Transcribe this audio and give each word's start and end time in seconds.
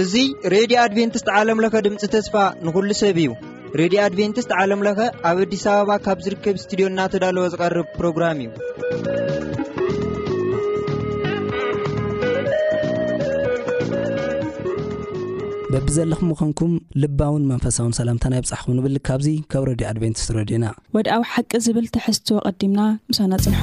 እዙይ 0.00 0.26
ሬድዮ 0.52 0.76
አድቨንትስት 0.84 1.28
ዓለምለኸ 1.38 1.74
ድምፂ 1.86 2.04
ተስፋ 2.14 2.34
ንኩሉ 2.66 2.90
ሰብ 3.00 3.16
እዩ 3.22 3.28
ሬድዮ 3.80 3.98
ኣድቨንትስት 4.06 4.52
ዓለምለኸ 4.60 4.98
ኣብ 5.30 5.38
ኣዲስ 5.44 5.64
ኣበባ 5.72 5.90
ካብ 6.04 6.18
ዝርከብ 6.26 6.56
ስትድዮ 6.64 6.86
እናተዳለወ 6.90 7.44
ዝቐርብ 7.54 7.88
ፕሮግራም 7.98 8.40
እዩ 8.44 8.48
በቢዘለኹም 15.72 16.28
ምኾንኩም 16.34 16.72
ልባውን 17.02 17.42
መንፈሳውን 17.50 17.92
ሰላምታናይ 17.98 18.40
ብፃሕኹም 18.44 18.74
ንብል 18.78 18.96
ካብዙ 19.08 19.26
ካብ 19.52 19.62
ረድዩ 19.68 19.86
ኣድቨንቲስ 19.90 20.26
ረድዩና 20.36 20.64
ወድኣዊ 20.96 21.22
ሓቂ 21.32 21.50
ዝብል 21.66 21.86
ትሕዝትዎ 21.96 22.38
ቐዲምና 22.60 22.80
ምሳና 23.10 23.32
ፅንሖ 23.44 23.60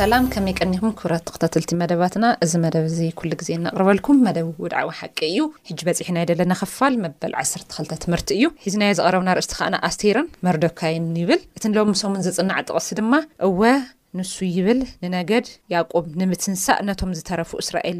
ሳላም 0.00 0.26
ከመይ 0.34 0.54
ቀኒኹም 0.58 0.92
ክብራት 0.98 1.24
ተክተተልቲ 1.28 1.72
መደባትና 1.80 2.26
እዚ 2.44 2.52
መደብ 2.62 2.84
እዚ 2.90 2.98
ኩሉ 3.18 3.30
ግዜ 3.40 3.48
እነቕርበልኩም 3.56 4.20
መደብ 4.26 4.46
ውድዕዊ 4.64 4.86
ሓቂ 4.98 5.18
እዩ 5.30 5.40
ሕጂ 5.68 5.78
በፂሕና 5.88 6.16
ይ 6.22 6.26
ደለና 6.30 6.52
ከፋል 6.60 6.94
መበል 7.02 7.32
ዓሰርተ 7.40 7.68
ክልተ 7.78 7.92
ትምህርቲ 8.04 8.28
እዩ 8.38 8.46
ሒዚናዮ 8.64 8.92
ዘቐረብና 8.98 9.34
ርእስቲ 9.38 9.52
ከኣና 9.58 9.80
ኣስቴራን 9.88 10.30
መርዶካይን 10.48 11.10
ይብል 11.22 11.40
እቲ 11.58 11.64
ንለምሰምን 11.72 12.24
ዝፅናዕ 12.28 12.60
ጥቕሲ 12.68 12.88
ድማ 13.00 13.12
እወ 13.48 13.60
ንሱ 14.20 14.32
ይብል 14.56 14.80
ንነገድ 15.04 15.48
ያቆብ 15.74 16.06
ንምትንሳእ 16.22 16.80
ነቶም 16.90 17.12
ዝተረፉ 17.20 17.52
እስራኤል 17.66 17.98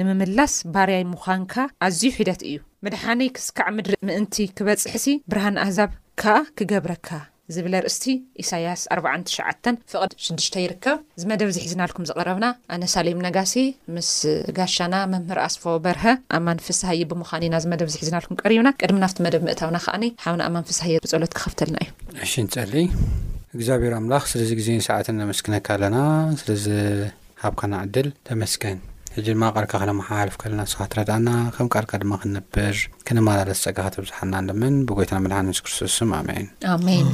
ንምምላስ 0.00 0.56
ባርያይ 0.76 1.04
ምዃንካ 1.14 1.54
ኣዝዩ 1.88 2.10
ሒደት 2.20 2.42
እዩ 2.50 2.58
መድሓኒይ 2.86 3.30
ክስካዕ 3.38 3.68
ምድሪ 3.78 3.96
ምእንቲ 4.10 4.36
ክበፅሒ 4.58 4.94
ሲ 5.06 5.18
ብርሃን 5.32 5.58
ኣህዛብ 5.64 5.92
ከኣ 6.22 6.38
ክገብረካ 6.58 7.08
ዝብለ 7.54 7.74
ርእስቲ 7.84 8.04
ኢሳያስ 8.42 8.82
ኣ 8.94 9.14
ትሸዓ 9.28 9.44
ፍቅድ 9.92 10.10
6ዱሽተ 10.24 10.56
ይርከብ 10.64 10.98
ዝመደብ 11.20 11.48
ዝሒዝናልኩም 11.56 12.04
ዝቐረብና 12.10 12.46
ኣነ 12.74 12.84
ሳሌም 12.94 13.20
ነጋሲ 13.26 13.54
ምስ 13.94 14.10
ጋሻና 14.58 14.94
መምህር 15.12 15.38
ኣስፎ 15.46 15.64
በርሀ 15.84 16.04
ኣማን 16.38 16.58
ፍሳይ 16.66 17.00
ብምዃን 17.12 17.44
ኢና 17.48 17.56
ዝ 17.64 17.68
መደብ 17.72 17.88
ዝሒዝናልኩም 17.94 18.38
ቀሪብና 18.42 18.70
ቀድሚ 18.82 18.98
ናብቲ 19.04 19.18
መደብ 19.26 19.42
ምእታውና 19.48 19.78
ከዓኒ 19.86 20.04
ሓብን 20.24 20.44
ኣማን 20.48 20.66
ፍሳይ 20.70 20.92
ብፀሎት 21.06 21.34
ክኸፍተልና 21.38 21.76
እዩ 21.86 21.92
ኣሽንፀሊ 22.26 22.74
እግዚኣብሔሩ 23.56 23.92
ኣምላኽ 24.00 24.24
ስለዚ 24.34 24.50
ግዜ 24.60 24.68
ሰዓትን 24.88 25.16
ነመስግነካ 25.22 25.68
ኣለና 25.78 25.96
ስለዝሃብካና 26.42 27.72
ዕድል 27.88 28.08
ተመስገን 28.30 28.78
ሕጂ 29.14 29.26
ድማ 29.34 29.44
ቀርካ 29.56 29.72
ከነመሓላልፍ 29.82 30.34
ከለና 30.42 30.60
ስካ 30.72 30.80
ረዳእና 30.98 31.28
ከም 31.54 31.68
ቃርካ 31.74 31.92
ድማ 32.02 32.12
ክንነብር 32.22 32.76
ክነመላለት 33.06 33.60
ፀጋኻ 33.64 33.86
ተብዙሓና 33.96 34.34
ን 34.44 34.52
ድመን 34.52 34.76
ብጎይታና 34.90 35.24
መድሓን 35.24 35.48
ንስ 35.54 35.62
ክርስቶስ 35.64 35.96
ኣሜንሜን 36.76 37.10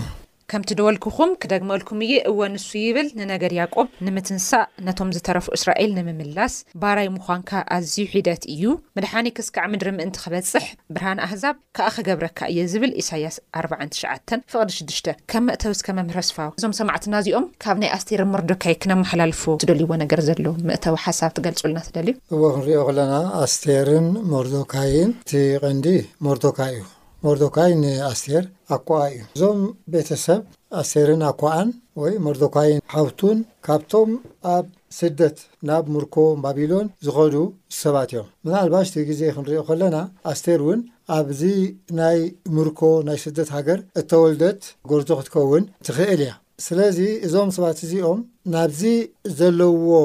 ከምቲ 0.50 0.70
ደወልክኹም 0.78 1.30
ክደግመልኩም 1.42 2.00
እየ 2.06 2.12
እወ 2.30 2.40
ንሱ 2.54 2.68
ይብል 2.86 3.08
ንነገር 3.18 3.52
ያቆብ 3.60 3.86
ንምትንሳእ 4.06 4.66
ነቶም 4.86 5.08
ዝተረፉ 5.16 5.46
እስራኤል 5.58 5.90
ንምምላስ 5.98 6.54
ባራይ 6.82 7.08
ምዃንካ 7.16 7.50
ኣዝዩ 7.76 8.04
ሒደት 8.12 8.42
እዩ 8.54 8.64
መድሓኒ 8.98 9.26
ክስካዕ 9.38 9.66
ምድሪ 9.72 9.90
ምእንቲ 9.98 10.14
ክበፅሕ 10.24 10.66
ብርሃን 10.94 11.22
ኣህዛብ 11.26 11.56
ከዓ 11.76 11.88
ክገብረካ 11.96 12.38
እየ 12.52 12.60
ዝብል 12.72 12.92
ኢሳያስ 13.02 13.36
4ትሸዓ 13.64 14.12
ፍቕዲ 14.54 14.70
ሽዱሽተ 14.78 15.08
ከም 15.32 15.44
መእተው 15.48 15.72
እስከ 15.76 15.86
መምህረስፋው 15.98 16.52
እዞም 16.58 16.74
ሰማዕትና 16.80 17.14
እዚኦም 17.24 17.46
ካብ 17.64 17.76
ናይ 17.82 17.90
ኣስቴርን 17.98 18.30
ሞርዶካይ 18.34 18.76
ክነመሓላልፎዎ 18.84 19.54
ትደልይዎ 19.64 19.92
ነገር 20.04 20.22
ዘሎዉ 20.28 20.48
ምእተዊ 20.70 20.96
ሓሳብ 21.06 21.32
ትገልጹልና 21.38 21.80
ትደልዩ 21.88 22.14
እዎ 22.34 22.42
ክንሪኦ 22.56 22.82
ከለና 22.90 23.14
ኣስቴርን 23.44 24.08
ሞርዶካይን 24.34 25.12
እቲ 25.24 25.32
ቐንዲ 25.64 25.86
ሞርዶካይ 26.28 26.74
እዩ 26.80 26.84
ሞርዶካይን 27.26 27.82
ኣስቴር 28.10 28.44
ኣኳኣ 28.74 28.98
እዩ 29.14 29.20
እዞም 29.36 29.60
ቤተሰብ 29.92 30.40
ኣስቴርን 30.80 31.22
ኣኳኣን 31.30 31.68
ወይ 32.02 32.12
ሞርዶካይን 32.26 32.80
ሓውቱን 32.92 33.38
ካብቶም 33.66 34.10
ኣብ 34.54 34.66
ስደት 34.98 35.38
ናብ 35.68 35.84
ሙርኮ 35.94 36.16
ባቢሎን 36.44 36.86
ዝኸዱ 37.06 37.34
ሰባት 37.80 38.10
እዮም 38.14 38.28
ምናልባሽ 38.46 38.86
ቲ 38.94 39.04
ግዜ 39.10 39.20
ክንሪኦ 39.36 39.62
ከለና 39.70 39.96
ኣስቴር 40.32 40.60
እውን 40.64 40.80
ኣብዚ 41.18 41.40
ናይ 42.00 42.18
ሙርኮ 42.56 42.80
ናይ 43.08 43.18
ስደት 43.26 43.50
ሃገር 43.58 43.80
እተወልደት 44.02 44.60
ጎርዞ 44.90 45.10
ክትከውን 45.18 45.64
ትኽእል 45.88 46.20
እያ 46.26 46.32
ስለዚ 46.64 46.98
እዞም 47.26 47.48
ሰባት 47.54 47.78
እዚኦም 47.86 48.20
ናብዚ 48.52 48.82
ዘለውዎ 49.38 49.96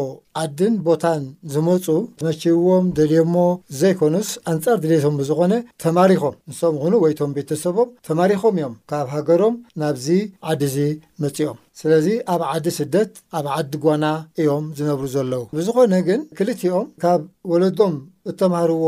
ዓድን 0.42 0.74
ቦታን 0.88 1.22
ዝመፁ 1.54 1.86
መችብዎም 2.26 2.86
ደልየሞ 2.98 3.36
ዘይኮኑስ 3.80 4.30
ኣንፃር 4.52 4.78
ድልቶም 4.84 5.16
ብዝኾነ 5.20 5.54
ተማሪኾም 5.84 6.36
ንስም 6.52 6.76
ኹኑ 6.82 6.94
ወይቶም 7.04 7.32
ቤተሰቦም 7.38 7.90
ተማሪኾም 8.08 8.58
እዮም 8.60 8.76
ካብ 8.92 9.08
ሃገሮም 9.14 9.56
ናብዚ 9.84 10.08
ዓዲ 10.52 10.62
እዚ 10.70 10.78
መፅኦም 11.26 11.60
ስለዚ 11.82 12.08
ኣብ 12.36 12.44
ዓዲ 12.52 12.68
ስደት 12.80 13.14
ኣብ 13.40 13.48
ዓዲ 13.58 13.74
ጓና 13.86 14.06
እዮም 14.42 14.66
ዝነብሩ 14.80 15.06
ዘለዉ 15.16 15.42
ብዝኮነ 15.58 15.94
ግን 16.10 16.22
ክልቲኦም 16.40 16.88
ካብ 17.04 17.22
ወለዶም 17.54 17.96
እተማሃርዎ 18.32 18.86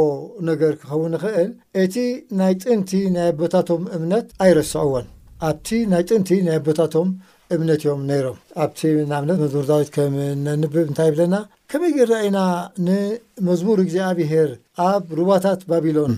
ነገር 0.51 0.73
ክኸውን 0.81 1.13
ንክእል 1.15 1.51
እቲ 1.83 1.95
ናይ 2.41 2.53
ጥንቲ 2.63 2.91
ናይ 3.17 3.31
ቦታቶም 3.41 3.83
እምነት 3.97 4.27
ኣይረስዐዎን 4.45 5.07
ኣብቲ 5.49 5.69
ናይ 5.93 6.03
ጥንቲ 6.09 6.29
ናይ 6.49 6.59
ቦታቶም 6.65 7.07
እምነት 7.55 7.79
እዮም 7.83 8.01
ነይሮም 8.09 8.37
ኣብቲ 8.63 8.79
ምነት 9.23 9.37
መዝሙር 9.43 9.65
ዳዊት 9.71 9.89
ከም 9.95 10.13
ነንብብ 10.45 10.75
እንታይ 10.89 11.09
ብለና 11.13 11.35
ከመይ 11.71 11.91
ገራኣ 11.97 12.19
ኢና 12.27 12.39
ንመዝሙር 12.87 13.77
እግዜ 13.85 13.97
ኣብሄር 14.09 14.49
ኣብ 14.89 15.03
ሩባታት 15.19 15.61
ባቢሎን 15.71 16.13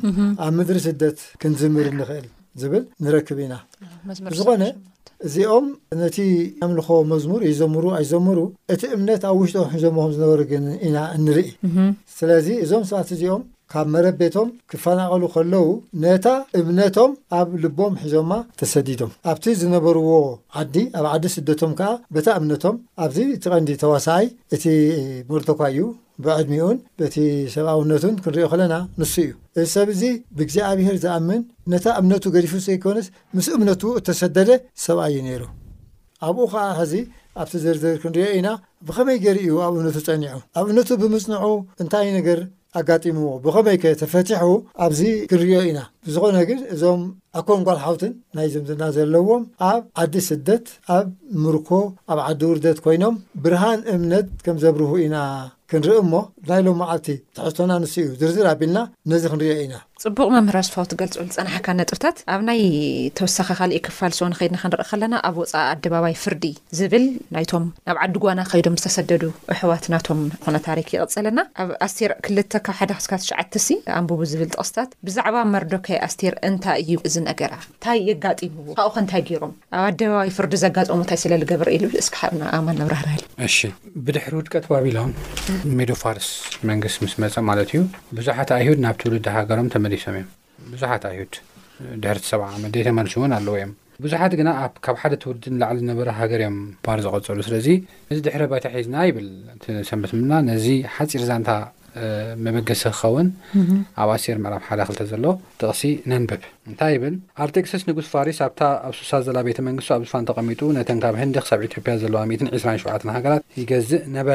ኣብ 0.45 0.51
ምድሪ 0.59 0.79
ስደት 0.87 1.19
ክንዝምር 1.41 1.87
ንክእል 1.99 2.27
ዝብል 2.63 2.83
ንረክብ 3.05 3.39
ኢናዝኮነ 3.47 4.65
እዚኦም 5.27 5.65
ነቲ 6.01 6.17
ኣምልኮ 6.65 6.89
መዝሙር 7.11 7.41
እይዘምሩ 7.49 7.83
ኣይዘምሩ 7.99 8.39
እቲ 8.73 8.81
እምነት 8.97 9.21
ኣብ 9.29 9.37
ውሽጦኦም 9.41 9.69
ሒዞምም 9.75 10.11
ዝነበሩግን 10.15 10.65
ኢና 10.87 10.97
ንርኢ 11.25 11.49
ስለዚ 12.17 12.47
እዞም 12.65 12.83
ሰባት 12.89 13.09
እዚኦም 13.15 13.43
ካብ 13.75 13.87
መረቤቶም 13.93 14.49
ክፈናቐሉ 14.71 15.21
ከለው 15.33 15.65
ነታ 16.03 16.27
እምነቶም 16.59 17.11
ኣብ 17.39 17.47
ልቦም 17.63 17.93
ሒዞማ 18.01 18.31
ተሰዲዶም 18.59 19.09
ኣብቲ 19.31 19.45
ዝነበርዎ 19.61 20.09
ዓዲ 20.61 20.75
ኣብ 20.99 21.05
ዓዲ 21.13 21.25
ስደቶም 21.33 21.71
ከዓ 21.79 21.89
በታ 22.15 22.27
እምነቶም 22.39 22.75
ኣብዚ 23.05 23.17
እቲ 23.37 23.43
ቀንዲ 23.53 23.71
ተዋሳይ 23.83 24.25
እቲ 24.57 24.63
መርቶኳእዩ 25.31 25.79
ብዕድሚኡን 26.25 26.77
በቲ 27.01 27.15
ሰብኣውነቱን 27.57 28.15
ክንሪዮ 28.23 28.45
ከለና 28.55 28.75
ንሱ 29.01 29.13
እዩ 29.25 29.33
እዚ 29.61 29.67
ሰብ 29.75 29.89
እዚ 29.97 30.03
ብእግዚኣብሔር 30.37 30.97
ዝኣምን 31.05 31.43
ነታ 31.75 31.85
እምነቱ 32.01 32.23
ገዲፉ 32.37 32.55
ዘይኮነስ 32.69 33.09
ምስ 33.37 33.49
እምነቱ 33.59 33.83
እተሰደደ 34.01 34.49
ሰብኣእዩ 34.87 35.15
ነይሩ 35.29 35.43
ኣብኡ 36.29 36.45
ከዓ 36.53 36.65
ሕዚ 36.81 36.93
ኣብቲ 37.43 37.53
ዘርዘር 37.65 37.97
ክንሪኦ 38.03 38.27
ኢና 38.39 38.49
ብከመይ 38.89 39.17
ገሪ 39.27 39.37
እዩ 39.47 39.55
ኣብ 39.67 39.73
እምነቱ 39.79 39.97
ፀኒዑ 40.09 40.35
ኣብ 40.57 40.65
እምነቱ 40.71 40.89
ብምፅንዑ 41.01 41.43
እንታይ 41.83 42.07
ነገር 42.19 42.39
ኣጋጢምዎ 42.79 43.29
ብኸመይ 43.43 43.77
ከ 43.83 43.93
ተፈቲሑ 44.01 44.43
ኣብዚ 44.85 45.01
ክንሪኦ 45.29 45.59
ኢና 45.69 45.79
ብዝኾነ 46.07 46.37
ግን 46.49 46.59
እዞም 46.73 47.01
ኣኮንጓልሓውትን 47.39 48.11
ናይ 48.37 48.47
ዝምድና 48.53 48.83
ዘለዎም 48.95 49.43
ኣብ 49.69 49.81
ዓዲ 50.03 50.15
ስደት 50.29 50.65
ኣብ 50.97 51.07
ምርኮ 51.43 51.69
ኣብ 52.11 52.19
ዓዲ 52.29 52.41
ውርደት 52.51 52.79
ኮይኖም 52.85 53.15
ብርሃን 53.45 53.81
እምነት 53.95 54.27
ከም 54.47 54.57
ዘብርህ 54.63 54.91
ኢና 55.05 55.15
ክንርኢ 55.71 55.99
ሞ 56.11 56.15
ናይሎም 56.49 56.77
መዓልቲ 56.81 57.07
ተሕዝቶና 57.35 57.71
ንሱ 57.83 57.93
እዩ 58.03 58.09
ዝርዝር 58.21 58.47
ኣቢልና 58.53 58.79
ነዚ 59.11 59.23
ክንርዮ 59.31 59.51
ኢና 59.63 59.73
ፅቡቅ 60.03 60.25
መምህራ 60.35 60.57
ዝፋው 60.67 60.85
ትገልፅሉ 60.91 61.25
ዝፀናሕካ 61.33 61.67
ነጥብታት 61.79 62.17
ኣብ 62.33 62.41
ናይ 62.47 62.59
ተወሳኪ 63.17 63.49
ካሊእ 63.59 63.81
ክፋል 63.85 64.11
ስን 64.17 64.33
ከድና 64.39 64.55
ክንርኢ 64.63 64.83
ከለና 64.89 65.13
ኣብ 65.27 65.35
ወፃኢ 65.41 65.61
ኣደባባይ 65.73 66.15
ፍርዲ 66.23 66.45
ዝብል 66.77 67.05
ናይቶም 67.35 67.65
ናብ 67.87 67.97
ዓዲ 68.05 68.15
ጓና 68.23 68.39
ከይዶም 68.51 68.75
ዝተሰደዱ 68.79 69.23
ኣሕዋት 69.53 69.85
ናቶም 69.93 70.19
ነ 70.55 70.57
ታሪክ 70.67 70.87
ይቕፅለና 70.95 71.39
ኣብ 71.63 71.69
ኣስር 71.85 72.11
2 72.29 72.57
ካብ 72.65 72.75
ሓደስሽዓ 73.29 73.39
ኣንብቡ 73.99 74.19
ዝብል 74.31 74.49
ጥቕስታት 74.55 74.89
ብዛዕባ 75.09 75.35
መርዶካይ 75.53 75.97
ኣስቴር 76.07 76.33
እንታይ 76.49 76.79
እዩ 76.83 76.91
እዚ 77.11 77.15
ነገራ 77.29 77.53
እንታይ 77.69 77.99
የጋጢምዎ 78.09 78.67
ካኡኸ 78.81 78.97
ንታይ 79.07 79.21
ገሮም 79.31 79.53
ኣብ 79.85 79.93
ኣባባ 79.93 80.21
ፍዲ 80.39 80.53
ዘጋሙ 80.65 80.91
እንታይ 81.01 81.17
ስለገብር 81.23 81.69
ኢ 81.75 81.77
ስኣማ 82.09 82.39
ብራህሃል 82.91 83.21
ብድሕሪ 84.05 84.33
ውድቀት 84.41 84.65
ባቢሎን 84.73 85.11
ሜፋርስመ 85.79 86.69
ስፀዩዙኣው 86.97 89.83
ብዙሓት 89.93 91.03
ኣዩድ 91.09 91.33
ሰብ 92.29 92.41
ዘ 92.73 92.83
ተልን 92.85 93.33
ኣለው 93.37 93.55
እዮ 93.59 93.65
ብዙሓት 94.03 94.33
ግና 94.39 94.49
ካብ 94.85 94.95
ሓደ 95.01 95.13
ውድ 95.29 95.43
ላዕ 95.61 95.69
ዝነበ 95.81 95.99
ሃገር 96.19 96.41
ዮም 96.45 96.55
ር 96.97 96.99
ዝቀፀሉ 97.05 97.41
ስለ 97.47 97.53
እዚ 97.61 97.69
ድሕ 98.25 98.33
ይታ 98.59 98.67
ሒዝና 98.75 98.95
ብል 99.15 99.27
ት 99.61 99.63
ነዚ 100.49 100.65
ሓፂር 100.95 101.23
ዛንታ 101.29 101.49
መበገሲ 102.45 102.83
ክኸውን 102.95 103.27
ኣብ 104.03 104.09
ኣር 104.15 104.21
ዕራም 104.31 104.45
ሓደ 104.67 104.81
ክ 104.87 105.03
ዘሎ 105.11 105.25
ጥቕሲ 105.59 105.83
ነንብብ 106.11 106.41
እታይ 106.71 106.95
ብ 107.01 107.11
ኣርቴክሰስ 107.45 107.83
ንጉስ 107.89 108.07
ፋሪ 108.13 108.29
ብ 108.39 108.69
ኣብ 108.89 108.93
ሱሳ 108.99 109.11
ዘላ 109.27 109.37
ቤተ 109.47 109.59
መንግስ 109.67 109.89
ኣብ 109.95 110.01
ዝፋ 110.07 110.15
ተቀሚጡ 110.31 110.61
ካብ 111.03 111.15
ን 111.29 111.45
ሳብ 111.51 111.61
ኢያ 111.67 111.95
ዘለዋ 112.03 112.21
27 112.31 113.05
ሃራት 113.17 113.43
ይገዝእ 113.61 114.03
ነበ 114.17 114.29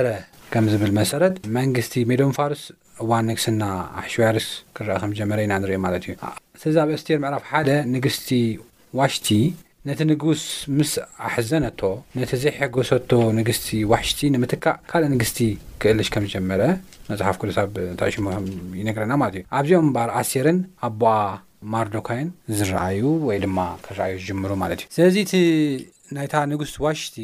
ብል 0.83 0.93
መሰ 1.01 1.11
መ 1.57 1.65
ሜ 2.11 2.19
ፋርስ 2.39 2.65
እዋን 3.05 3.25
ንግስና 3.31 3.63
ኣሕሽዋርስ 4.03 4.47
ክአ 4.77 4.97
ከጀመረ 5.03 5.39
ኢና 5.47 5.53
ንሪ 5.63 5.73
ማለት 5.87 6.03
እዩ 6.09 6.15
ስለዚ 6.61 6.77
ኣብ 6.85 6.91
እስቴር 6.97 7.19
ዕራፍ 7.31 7.43
ሓደ 7.51 7.71
ንግስቲ 7.95 8.29
ዋሽቲ 9.01 9.29
ነቲ 9.89 10.01
ንጉስ 10.11 10.43
ምስ 10.79 10.93
ኣሕዘነቶ 11.29 11.81
ነቲ 12.19 12.31
ዘሕጎሰቶ 12.45 13.13
ንግስቲ 13.39 13.69
ዋሽቲ 13.93 14.21
ንምትካዕ 14.35 14.75
ካል 14.91 15.05
ንግስቲ 15.15 15.39
ክእልሽ 15.83 16.09
ከዝጀመረ 16.17 16.63
መፅሓፍ 17.11 17.37
ብ 17.75 17.87
ታሽሙ 18.01 18.25
ይነረና 18.81 19.15
እዩ 19.31 19.41
ኣብዚኦም 19.61 19.89
እባር 19.93 20.11
ኣሴርን 20.21 20.59
ኣቦ 20.89 21.03
ማርዶካይን 21.75 22.29
ዝረኣዩ 22.59 23.03
ወይ 23.29 23.39
ድማ 23.45 23.59
ክረኣዩ 23.87 24.17
ዝምሩ 24.29 24.53
ማለት 24.65 24.81
እዩ 24.85 24.91
ስለዚ 24.97 25.17
እ 25.41 25.43
ናይታ 26.17 26.35
ንጉስቲ 26.53 26.77
ዋሽቲ 26.87 27.17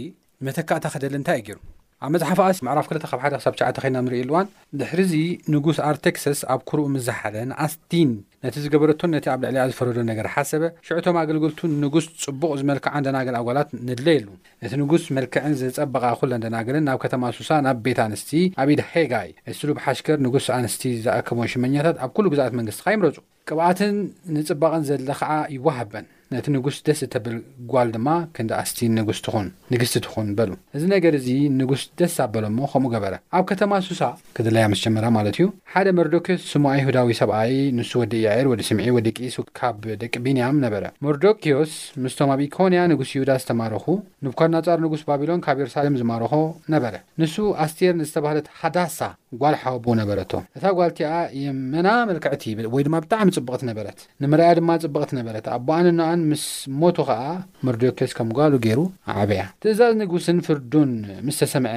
መተካዕ 0.47 0.77
እታ 0.81 0.87
ክደሊ 0.95 1.15
እንታይ 1.21 1.39
እይ 1.39 1.45
ገሩ 1.47 1.59
ኣብ 2.05 2.11
መፅሓፍ 2.15 2.39
ኣስ 2.47 2.59
መዕራፍ 2.67 2.87
2 2.93 3.05
ካብ 3.11 3.21
1ደሳብ9ዓተ 3.27 3.77
ኸይና 3.83 3.97
ንርኢ 4.07 4.17
ኣሉዋን 4.25 4.47
ድሕሪዚ 4.81 5.13
ንጉስ 5.53 5.79
ኣርቴክሰስ 5.91 6.41
ኣብ 6.53 6.61
ኩርእ 6.69 6.89
ምዝሓደ 6.95 7.35
ንኣስቲን 7.51 8.11
ነቲ 8.45 8.55
ዝገበረቶ 8.65 9.01
ነቲ 9.13 9.27
ኣብ 9.35 9.39
ልዕሊኣ 9.45 9.63
ዝፈረዶ 9.71 9.99
ነገር 10.11 10.27
ሓሰበ 10.35 10.63
ሽዑቶም 10.87 11.17
ኣገልግልቱ 11.23 11.61
ንጉስ 11.85 12.07
ጽቡቕ 12.25 12.51
ዝመልክዓ 12.63 12.93
እንደናገል 13.01 13.37
ኣጓላት 13.41 13.71
ንድለየሉ 13.91 14.29
ነቲ 14.65 14.73
ንጉስ 14.83 15.07
መልክዕን 15.19 15.55
ዘጸበቓ 15.63 16.05
ኩለ 16.23 16.33
እደናግለን 16.41 16.87
ናብ 16.89 17.01
ከተማ 17.05 17.23
ሱሳ 17.39 17.51
ናብ 17.69 17.81
ቤት 17.87 18.01
ኣንስቲ 18.07 18.33
ኣብ 18.65 18.71
ኢድ 18.75 18.83
ሄጋይ 18.93 19.31
እስሉብ 19.55 19.79
ሓሽከር 19.87 20.19
ንጉስ 20.27 20.49
ኣንስቲ 20.59 20.85
ዝኣከቦን 21.07 21.51
ሽመኛታት 21.55 21.97
ኣብ 22.07 22.13
ኩሉ 22.19 22.27
ግዛኣት 22.35 22.57
መንግስቲካ 22.61 22.89
የምረፁ 22.97 23.17
ቅብኣትን 23.49 23.97
ንጽባቐን 24.37 24.85
ዘለ 24.91 25.09
ከዓ 25.23 25.33
ይወሃበን 25.57 26.07
ነቲ 26.35 26.47
ንጉስ 26.55 26.77
ደስ 26.87 27.01
እተብል 27.05 27.35
ጓል 27.73 27.89
ድማ 27.95 28.07
ክንዳ 28.37 28.53
ኣስቲ 28.63 28.79
ንጉስትኹን 28.97 29.49
ንግስቲ 29.73 29.95
ትኹን 30.05 30.29
በሉ 30.39 30.51
እዚ 30.77 30.85
ነገር 30.93 31.13
እዚ 31.19 31.29
ንጉስ 31.59 31.83
ደስ 32.01 32.15
ኣበሎ 32.25 32.45
እሞ 32.53 32.59
ከምኡ 32.73 32.89
ገበረ 32.95 33.15
ኣብ 33.39 33.45
ከተማ 33.51 33.73
ሱሳ 33.89 34.01
ክድለያ 34.37 34.63
ምስ 34.73 34.81
ጀመራ 34.85 35.07
ማለት 35.17 35.37
እዩ 35.39 35.45
ሓደ 35.73 35.89
ሞርዶኪዎስ 35.99 36.43
ስሙ 36.55 36.65
ኣይሁዳዊ 36.73 37.13
ሰብኣይ 37.21 37.53
ንሱ 37.77 37.93
ወዲ 38.03 38.13
እያኤር 38.23 38.49
ወዲ 38.53 38.63
ስምዒ 38.71 38.89
ወዲ 38.97 39.09
ቂስ 39.19 39.37
ካብ 39.61 39.85
ደቂ 40.03 40.13
ቢንያም 40.25 40.59
ነበረ 40.65 40.83
ሞርዶኪዎስ 41.07 41.75
ምስቶም 42.07 42.33
ኣብ 42.37 42.43
ኢኮንያ 42.47 42.81
ንጉስ 42.95 43.13
ይሁዳ 43.19 43.31
ዝተማርኹ 43.45 43.87
ንኳድ 44.29 44.51
ናጻር 44.57 44.81
ንጉስ 44.87 45.05
ባቢሎን 45.13 45.45
ካብ 45.47 45.61
የሩሳሌም 45.65 45.99
ዝማርኾ 46.03 46.33
ነበረ 46.77 46.95
ንሱ 47.23 47.37
ኣስቴርንዝተባሃለት 47.67 48.49
ሃዳሳ 48.63 49.01
ጓል 49.41 49.55
ሓወብ 49.63 49.87
ነበረቶ 50.03 50.33
እታ 50.57 50.65
ጓልቲኣ 50.81 51.09
የመና 51.45 51.89
መልክዕቲ 52.11 52.45
ይብል 52.53 52.67
ወይ 52.75 52.83
ድማ 52.87 52.97
ብጣዕሚ 53.07 53.31
ጽብቕት 53.37 53.63
ነበረት 53.71 53.99
ንምርኣያ 54.23 54.53
ድማ 54.61 54.71
ጽብቕት 54.85 55.11
ነበረት 55.23 55.47
ኣቦኣን 55.57 55.87
ን 55.97 56.05
ምስ 56.31 56.45
ሞቱ 56.81 56.97
ከዓ 57.09 57.23
መርዶኬስ 57.67 58.13
ከምባሉ 58.19 58.53
ገሩ 58.67 58.81
ዕበያ 59.21 59.43
ትእዛዝ 59.63 59.93
ንጉስን 60.03 60.39
ፍርዱን 60.47 60.91
ምስ 61.27 61.37
ተሰምዐ 61.41 61.75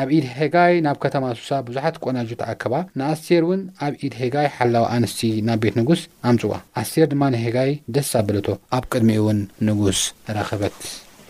ኣብ 0.00 0.08
ኢድ 0.16 0.26
ሄጋይ 0.38 0.74
ናብ 0.86 0.96
ከተማ 1.04 1.24
ሱሳ 1.38 1.50
ብዙሓት 1.68 1.94
ቆናጁ 2.04 2.28
ተኣከባ 2.40 2.74
ንኣስቴር 2.98 3.44
ውን 3.50 3.62
ኣብ 3.86 3.94
ኢድ 4.06 4.14
ሄጋይ 4.22 4.48
ሓላዊ 4.56 4.84
ኣንስት 4.96 5.20
ናብ 5.48 5.58
ቤት 5.64 5.76
ንጉስ 5.80 6.02
ኣምፅዋ 6.30 6.52
ኣስር 6.82 7.06
ድማ 7.12 7.22
ህጋይ 7.46 7.72
ደስ 7.96 8.10
ኣበለቶ 8.20 8.48
ኣብ 8.78 8.84
ቅድሚኡ 8.92 9.18
እውን 9.24 9.40
ንጉስ 9.68 10.02
ረክበት 10.38 10.76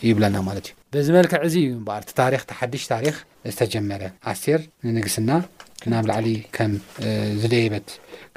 ይብለና 0.08 0.36
ማለት 0.48 0.68
እዩ 0.98 1.02
ዝመልክዕ 1.06 1.42
ዙ 1.54 1.58
ዩበ 1.68 1.88
ቲሓሽ 2.18 2.44
ታሪክ 2.92 3.16
ዝተጀመረ 3.50 4.02
ኣስር 4.32 4.60
ንንግስና 4.94 5.30
ናብ 5.90 6.04
ላዕሊ 6.10 6.28
ከም 6.56 6.72
ዝደይበት 7.42 7.88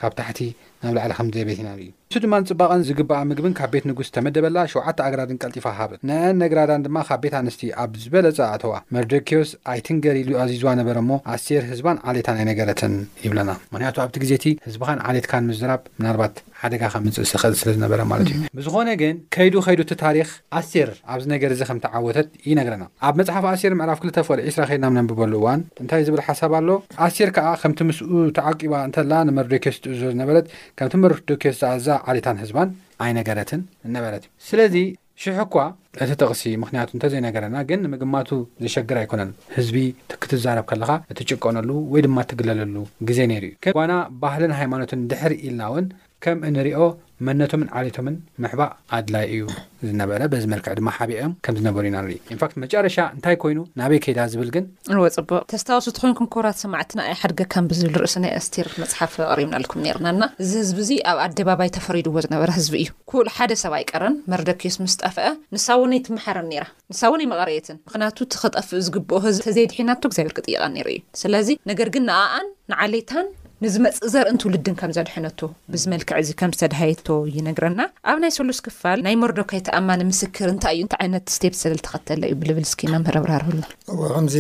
ካብ 0.02 0.12
ታሕቲ 0.20 0.40
ናብ 0.84 0.94
ላዕሊ 0.98 1.12
ዝደበት 1.28 1.60
ኢዩ 1.86 1.90
እሱ 2.14 2.20
ድማ 2.24 2.36
ንፅባቐን 2.42 2.82
ዝግብኣ 2.88 3.20
ምግብን 3.30 3.54
ካብ 3.58 3.70
ቤት 3.74 3.86
ንጉስ 3.90 4.10
ተመደበላ 4.16 4.58
ሸውዓተ 4.72 4.98
ኣገራድን 5.06 5.40
ቀልጢፋ 5.44 5.66
ሃብን 5.78 6.00
ነአ 6.10 6.28
ነግራዳን 6.42 6.84
ድማ 6.86 6.98
ካብ 7.08 7.22
ቤት 7.24 7.36
ኣንስቲ 7.40 7.62
ኣብ 7.84 7.92
ዝበለፀ 8.02 8.38
ኣተዋ 8.56 8.74
መርዶኪዎስ 8.96 9.52
ኣይትንገሪሉ 9.72 10.30
ኣዚዝዋ 10.44 10.72
ነበረ 10.80 10.98
ሞ 11.10 11.20
ኣስሴር 11.36 11.64
ህዝባን 11.74 11.98
ዓሌታ 12.10 12.28
ናይ 12.38 12.46
ነገረትን 12.52 12.94
ይብለና 13.26 13.50
ምክንያቱ 13.74 13.96
ኣብቲ 14.04 14.16
ግዜ 14.24 14.32
እቲ 14.40 14.46
ህዝብኻን 14.68 15.02
ዓሌትካን 15.12 15.48
ምዝራብ 15.52 15.82
ምናልባት 16.02 16.36
ሓደጋ 16.64 16.84
ከ 16.92 16.98
ምጽእ 17.06 17.26
ስኽእል 17.32 17.56
ስለ 17.62 17.70
ዝነበረ 17.78 18.02
ማለት 18.12 18.28
እዩ 18.34 18.38
ብዝኾነ 18.58 18.88
ግን 19.02 19.16
ከይዱ 19.36 19.56
ከይዱ 19.66 19.80
እቲ 19.86 19.92
ታሪክ 20.04 20.30
ኣስሴር 20.60 20.92
ኣብዚ 21.14 21.26
ነገር 21.34 21.50
እዚ 21.56 21.62
ከምቲ 21.70 21.86
ዓወተት 22.00 22.30
ይነግረና 22.52 22.84
ኣብ 23.08 23.16
መፅሓፍ 23.22 23.46
ኣስሴር 23.54 23.74
ምዕራፍ 23.80 24.00
2ል 24.06 24.22
ፍሪ 24.30 24.40
20ራ 24.52 24.68
ኸድና 24.70 24.86
ምነብበሉ 24.94 25.34
እዋን 25.42 25.64
እንታይ 25.86 26.06
ዝብል 26.10 26.24
ሓሳብ 26.28 26.54
ኣሎ 26.60 26.70
ኣስሴር 27.08 27.32
ከዓ 27.40 27.50
ከምቲ 27.64 27.82
ምስኡ 27.90 28.12
ተዓቂባ 28.38 28.74
እንተላ 28.90 29.12
ንመርዶኬዎስ 29.32 29.80
ትእዞ 29.88 30.00
ዝነበረት 30.14 30.48
ከምቲ 30.80 30.96
መርዶኬዎስ 31.04 31.60
ዝኣዛ 31.64 31.88
ዓልታን 32.12 32.38
ህዝባን 32.44 32.70
ኣይ 33.04 33.12
ነገረትን 33.18 33.62
እነበረት 33.88 34.24
እዩ 34.28 34.32
ስለዚ 34.48 34.76
ሽሕ 35.24 35.38
ኳ 35.54 35.56
እቲ 36.04 36.12
ጥቕሲ 36.22 36.44
ምክንያቱ 36.62 36.90
እንተዘይነገረና 36.96 37.58
ግን 37.70 37.82
ምግማቱ 37.94 38.30
ዘሸግር 38.64 38.98
ኣይኮነን 39.02 39.32
ህዝቢ 39.56 39.78
ክትዛረብ 40.22 40.66
ከለካ 40.72 40.92
እትጭቀነሉ 41.12 41.70
ወይ 41.94 42.02
ድማ 42.06 42.18
እትግለለሉ 42.26 42.76
ጊዜ 43.10 43.20
ነይሩ 43.32 43.44
እዩ 43.52 43.74
ጓና 43.78 43.96
ባህልን 44.24 44.56
ሃይማኖትን 44.60 45.04
ድሕር 45.12 45.34
ኢልና 45.46 45.62
ውን 45.76 45.86
ከም 46.24 46.38
ንሪኦ 46.56 46.80
መነቶምን 47.28 47.68
ዓሌቶምን 47.78 48.16
ምሕባእ 48.44 48.70
ኣድላይ 48.98 49.26
እዩ 49.34 49.42
ዝነበረ 49.88 50.22
በዚ 50.32 50.44
መርክዕ 50.54 50.74
ድማ 50.80 50.90
ሓቢ 50.98 51.12
እዮም 51.18 51.34
ከምዝነበሩ 51.46 51.84
ዩና 51.90 51.98
ን 52.08 52.16
ንፋት 52.36 52.54
መጨረሻ 52.64 52.98
እንታይ 53.16 53.36
ኮይኑ 53.42 53.60
ናበይ 53.80 54.00
ከይዳ 54.06 54.20
ዝብል 54.34 54.50
ግን 54.56 54.66
ወ 55.04 55.10
ፅቡቅ 55.18 55.42
ተስታወሱ 55.54 55.88
ትኮይንኩም 55.98 56.28
ኮብራት 56.36 56.58
ሰማዕትና 56.64 57.00
ኣይ 57.10 57.16
ሓደጋ 57.22 57.46
ካም 57.54 57.66
ብዝብል 57.72 57.96
ርእሰ 58.04 58.16
ናይ 58.26 58.34
ኣስተር 58.40 58.68
መፅሓፍ 58.84 59.14
ቅሪብና 59.32 59.56
ለኩም 59.66 59.84
ርናና 59.98 60.24
እዚ 60.46 60.52
ህዝቢ 60.64 60.80
እዙ 60.88 60.92
ኣብ 61.12 61.20
ኣደባባይ 61.26 61.72
ተፈሪድዎ 61.80 62.16
ዝነበረ 62.28 62.50
ህዝቢ 62.60 62.76
እዩ 62.86 62.88
ኩል 63.14 63.30
ሓደ 63.38 63.52
ሰብኣይ 63.66 63.86
ቀረን 63.92 64.18
መረደኪዮስ 64.34 64.78
ምስጠፍአ 64.86 65.28
ንሳውነይ 65.58 66.02
ትመሓርን 66.08 66.50
ራ 66.64 66.68
ንሳውነይ 66.94 67.30
መቐርየትን 67.36 67.80
ምክንያቱ 67.88 68.20
ቲክጠፍእ 68.36 68.84
ዝግብኦ 68.88 69.20
ህዝብ 69.30 69.44
ተዘይድሒና 69.50 69.98
እግዚብር 70.10 70.36
ክጥይቃን 70.40 70.76
እዩ 70.84 71.00
ስለዚ 71.24 71.50
ነገር 71.74 71.90
ግን 71.98 72.06
ንኣኣን 72.12 72.48
ንዓሌታን 72.74 73.28
ንዚ 73.64 73.76
መፅእ 73.84 74.06
ዘርኢ 74.14 74.30
ንትውሉድን 74.36 74.76
ከም 74.80 74.92
ዘድሐነቶ 74.96 75.40
ብዝመልክዕ 75.74 76.16
እዚ 76.22 76.30
ከም 76.40 76.52
ዝተድሃየቶ 76.60 77.08
እይነግረና 77.30 77.82
ኣብ 78.12 78.18
ናይ 78.24 78.32
ሰሉስ 78.38 78.60
ክፋል 78.66 79.00
ናይ 79.06 79.16
ሞርዶካይ 79.22 79.62
ተኣማኒ 79.68 80.00
ምስክር 80.10 80.48
እንታይ 80.54 80.74
እዩ 80.78 80.82
ን 80.86 80.90
ዓይነት 81.04 81.26
ስቴፕ 81.36 81.54
ሰለል 81.60 81.80
ተኸተለ 81.86 82.22
እዩ 82.30 82.36
ብልብል 82.42 82.66
ስ 82.72 82.76
መ 82.94 82.98
ምህር 83.04 83.18
ኣብራርብሎ 83.22 83.56
እ 83.94 84.10
ከምዚ 84.16 84.36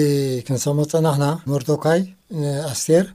ክንሰመፀናክና 0.47 1.25
ሞርዶካይ 1.51 2.01
ንኣስቴር 2.41 3.05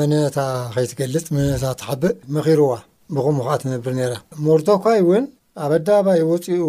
መንነታ 0.00 0.38
ከይትገልፅ 0.76 1.24
መንነታ 1.36 1.64
ተሓቢእ 1.82 2.16
መኺርዋ 2.38 2.70
ብኹሙ 3.14 3.36
ከዓ 3.48 3.56
ትነብር 3.64 3.94
ነራ 4.00 4.12
ሞርዶካይ 4.48 5.00
እውን 5.06 5.24
ኣብ 5.64 5.72
ኣዳባይ 5.80 6.20
ወፅኡ 6.32 6.62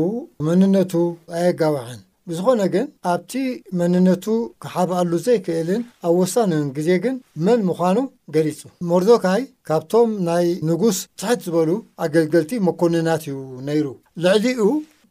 መንነቱ 0.50 0.94
ኣየጋውዐን 1.42 2.02
ብዝኾነ 2.30 2.62
ግን 2.74 2.86
ኣብቲ 3.12 3.32
መንነቱ 3.80 4.26
ክሓብኣሉ 4.64 5.12
ዘይክእልን 5.26 5.82
ኣብ 6.08 6.14
ወሳኒዮን 6.20 6.68
ጊዜ 6.78 6.90
ግን 7.04 7.16
መን 7.46 7.60
ምዃኑ 7.70 7.98
ገሊፁ 8.36 8.60
ሞርዶካይ 8.92 9.44
ካብቶም 9.68 10.10
ናይ 10.28 10.48
ንጉስ 10.70 10.98
ትሕት 11.20 11.40
ዝበሉ 11.46 11.70
ኣገልገልቲ 12.08 12.52
መኮንናት 12.70 13.24
እዩ 13.30 13.36
ነይሩ 13.70 13.86
ልዕሊኡ 14.26 14.62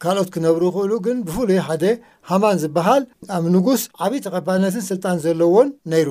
ካልኦት 0.03 0.31
ክነብሩ 0.35 0.63
ይክእሉ 0.69 0.93
ግን 1.07 1.17
ብፍሉይ 1.27 1.61
ሓደ 1.67 1.85
ሃማን 2.31 2.57
ዝበሃል 2.65 3.03
ኣብ 3.37 3.45
ንጉስ 3.57 3.83
ዓበይቲ 4.05 4.23
ተቐባልነትን 4.27 4.85
ስልጣን 4.91 5.19
ዘለዎን 5.25 5.69
ነይሩ 5.93 6.09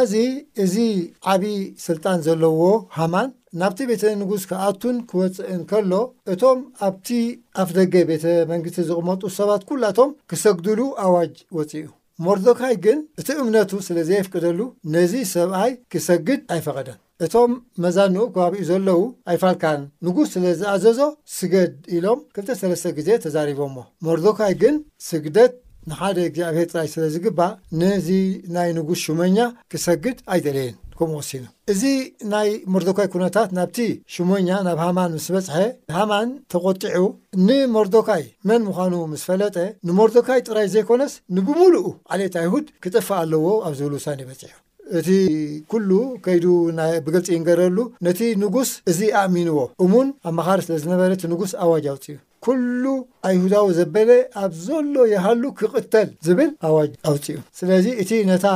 እዚ 0.00 0.14
እዚ 0.62 0.76
ዓብዪ 1.32 1.56
ስልጣን 1.86 2.18
ዘለዎ 2.26 2.62
ሃማን 2.96 3.28
ናብቲ 3.60 3.80
ቤተ 3.90 4.04
ንጉስ 4.20 4.42
ከኣቱን 4.50 4.96
ክወፅእን 5.10 5.60
ከሎ 5.70 5.92
እቶም 6.32 6.58
ኣብቲ 6.86 7.08
ኣፍ 7.62 7.68
ደገ 7.78 7.94
ቤተ 8.10 8.24
መንግስቲ 8.52 8.76
ዝቕመጡ 8.88 9.22
ሰባት 9.38 9.62
ኵላኣቶም 9.70 10.10
ክሰግድሉ 10.30 10.80
ኣዋጅ 11.04 11.34
ወፂ 11.58 11.70
ዩ 11.82 11.86
ሞርዶካይ 12.26 12.74
ግን 12.84 12.98
እቲ 13.20 13.28
እምነቱ 13.42 13.70
ስለ 13.88 13.96
ዘየፍቅደሉ 14.08 14.60
ነዚ 14.94 15.12
ሰብኣይ 15.34 15.72
ክሰግድ 15.92 16.40
ኣይፈቐደን 16.56 16.98
እቶም 17.26 17.52
መዛንኡ 17.84 18.24
ከባቢኡ 18.34 18.62
ዘለዉ 18.70 19.02
ኣይፋልካን 19.32 19.82
ንጉስ 20.06 20.28
ስለ 20.34 20.44
ዝኣዘዞ 20.60 21.00
ስገድ 21.36 21.72
ኢሎም 21.96 22.20
ክልተሰለስተ 22.36 22.90
ጊዜ 22.98 23.08
ተዛሪቦሞ 23.26 23.76
ሞርዶካይ 24.06 24.54
ግን 24.62 24.76
ስግደት 25.08 25.52
ንሓደ 25.90 26.18
እግዚኣብሔር 26.28 26.66
ጥራይ 26.72 26.88
ስለ 26.92 27.04
ዝግባእ 27.14 27.52
ነዚ 27.80 28.08
ናይ 28.54 28.68
ንጉስ 28.78 29.00
ሽሞኛ 29.06 29.36
ክሰግድ 29.72 30.18
ኣይዘለየን 30.34 30.76
ከምኡ 30.98 31.16
ወሲኑ 31.20 31.44
እዚ 31.72 31.82
ናይ 32.32 32.48
ሞርዶካይ 32.72 33.08
ኩነታት 33.14 33.50
ናብቲ 33.58 33.78
ሽሞኛ 34.14 34.48
ናብ 34.66 34.78
ሃማን 34.84 35.14
ምስ 35.16 35.26
በፅሐ 35.34 35.56
ሃማን 35.96 36.28
ተቆጢዑ 36.54 36.98
ንሞርዶካይ 37.46 38.24
መን 38.48 38.62
ምዃኑ 38.68 38.94
ምስ 39.12 39.24
ፈለጠ 39.28 39.56
ንሞርዶካይ 39.88 40.40
ጥራይ 40.48 40.68
ዘይኮነስ 40.74 41.14
ንብሙሉኡ 41.38 41.86
ዓልት 42.14 42.34
ኣይሁድ 42.42 42.66
ክጥፋእ 42.84 43.18
ኣለዎ 43.22 43.44
ኣብ 43.68 43.72
ዝብሉ 43.80 43.94
ውሳኒ 44.00 44.18
ይበፂሑ 44.26 44.52
እቲ 44.98 45.08
ኩሉ 45.72 45.90
ከይዱ 46.24 46.46
ብግልፂ 47.04 47.28
ይንገረሉ 47.36 47.78
ነቲ 48.06 48.20
ንጉስ 48.42 48.70
እዚ 48.92 49.00
ኣእሚንዎ 49.22 49.58
እሙን 49.86 50.08
ኣብ 50.28 50.34
መኻሪ 50.38 50.58
ስለ 50.66 50.74
ዝነበረ 50.84 51.10
ቲ 51.22 51.32
ንጉስ 51.34 51.52
ኣዋጅ 51.64 51.86
ውፅ 51.94 52.04
እዩ 52.12 52.16
ኩሉ 52.46 52.84
ኣይሁዳዊ 53.28 53.66
ዘበለ 53.76 54.10
ኣብ 54.42 54.52
ዘሎ 54.64 54.94
የሃሉ 55.12 55.42
ክቕተል 55.58 56.08
ዝብል 56.26 56.50
ኣዋጅ 56.68 56.90
ኣውፅኡ 57.10 57.36
ስለዚ 57.60 57.86
እቲ 58.02 58.10
ነታ 58.30 58.46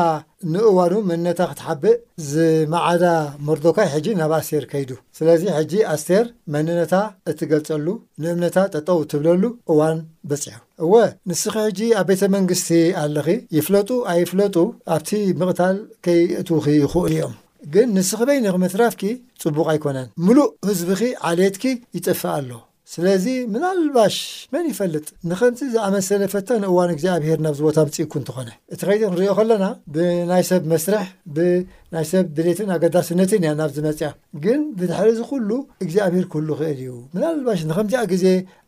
ንእዋኑ 0.55 0.93
መንነታ 1.11 1.41
ክትሓብእ 1.51 2.01
ዝመዓዳ 2.31 3.05
ሞርዶካይ 3.47 3.89
ሕጂ 3.95 4.07
ናብ 4.21 4.33
ኣስቴር 4.41 4.65
ከይዱ 4.73 4.91
ስለዚ 5.19 5.43
ሕጂ 5.57 5.73
ኣስቴር 5.95 6.27
መንነታ 6.55 6.93
እትገልፀሉ 7.33 7.87
ንእምነታ 8.23 8.57
ጠጠው 8.75 8.99
እትብለሉ 9.07 9.43
እዋን 9.75 9.99
በፂሑ 10.31 10.57
እወ 10.87 10.93
ንስኺ 11.31 11.55
ሕጂ 11.69 11.81
ኣብ 12.03 12.09
ቤተ 12.11 12.23
መንግስቲ 12.37 12.71
ኣለኺ 13.05 13.29
ይፍለጡ 13.59 13.91
ኣይፍለጡ 14.15 14.57
ኣብቲ 14.97 15.11
ምቕታል 15.43 15.77
ከይእትኺ 16.07 16.65
ይክእሉ 16.79 17.05
እዮም 17.13 17.35
ግን 17.75 17.89
ንስኺ 17.97 18.21
በይኒ 18.31 18.47
መስራፍኪ 18.67 19.03
ጽቡቕ 19.43 19.67
ኣይኮነን 19.75 20.09
ሙሉእ 20.27 20.49
ህዝቢኺ 20.71 21.01
ዓልየትኪ 21.31 21.65
ይጥፍእ 21.99 22.33
ኣሎ 22.39 22.51
ስለዚ 22.93 23.25
ምና 23.53 23.65
ልባሽ 23.79 24.15
መን 24.53 24.67
ይፈልጥ 24.71 25.07
ንኸምዚ 25.31 25.61
ዝኣመሰለ 25.73 26.23
ፈታ 26.35 26.49
ንእዋን 26.63 26.91
እግዚኣብሄር 26.95 27.39
ናብ 27.45 27.55
ዝቦታ 27.59 27.77
ምፅኢኩ 27.87 28.13
እንትኾነ 28.21 28.49
እቲ 28.75 28.81
ከይድ 28.89 29.03
ክንሪኦ 29.09 29.33
ከለና 29.39 29.65
ብናይ 29.95 30.43
ሰብ 30.51 30.63
መስርሕ 30.73 31.05
ብናይ 31.37 32.07
ሰብ 32.13 32.25
ድሌትን 32.37 32.71
ኣገዳስነትን 32.77 33.45
እያ 33.47 33.53
ናብዚ 33.61 33.77
መፅያ 33.89 34.09
ግን 34.45 34.61
ብድሕሪ 34.79 35.09
ዚ 35.19 35.29
ኩሉ 35.33 35.51
እግዚኣብሄር 35.87 36.27
ኩሉ 36.35 36.49
ይኽእል 36.57 36.81
እዩ 36.85 36.93
ምንልባሽ 37.15 37.63
ንኸምዚኣ 37.71 38.03
ግዜ 38.13 38.25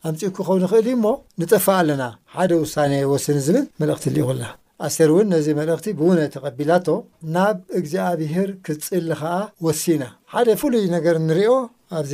ኣምፅኢኩ 0.09 0.37
ክኸውን 0.39 0.65
ይኽእል 0.67 0.87
እዩ 0.91 0.99
ሞ 1.05 1.17
ንጠፋእ 1.43 1.79
ኣለና 1.81 2.03
ሓደ 2.37 2.51
ውሳነ 2.65 2.93
ወስኒ 3.13 3.39
ዝብል 3.47 3.59
መልእኽቲ 3.83 4.05
ልዩ 4.17 4.27
ለና 4.37 4.45
ኣስቴር 4.87 5.09
እውን 5.13 5.27
ነዚ 5.33 5.47
መልእኽቲ 5.59 5.87
ብእውነ 5.99 6.21
ተቐቢላቶ 6.35 6.87
ናብ 7.35 7.57
እግዚኣብሄር 7.79 8.51
ክፅሊ 8.67 9.07
ከዓ 9.21 9.33
ወሲና 9.67 10.05
ሓደ 10.33 10.49
ፍሉይ 10.61 10.85
ነገር 10.97 11.17
ንሪኦ 11.29 11.55
ኣብዚ 11.99 12.13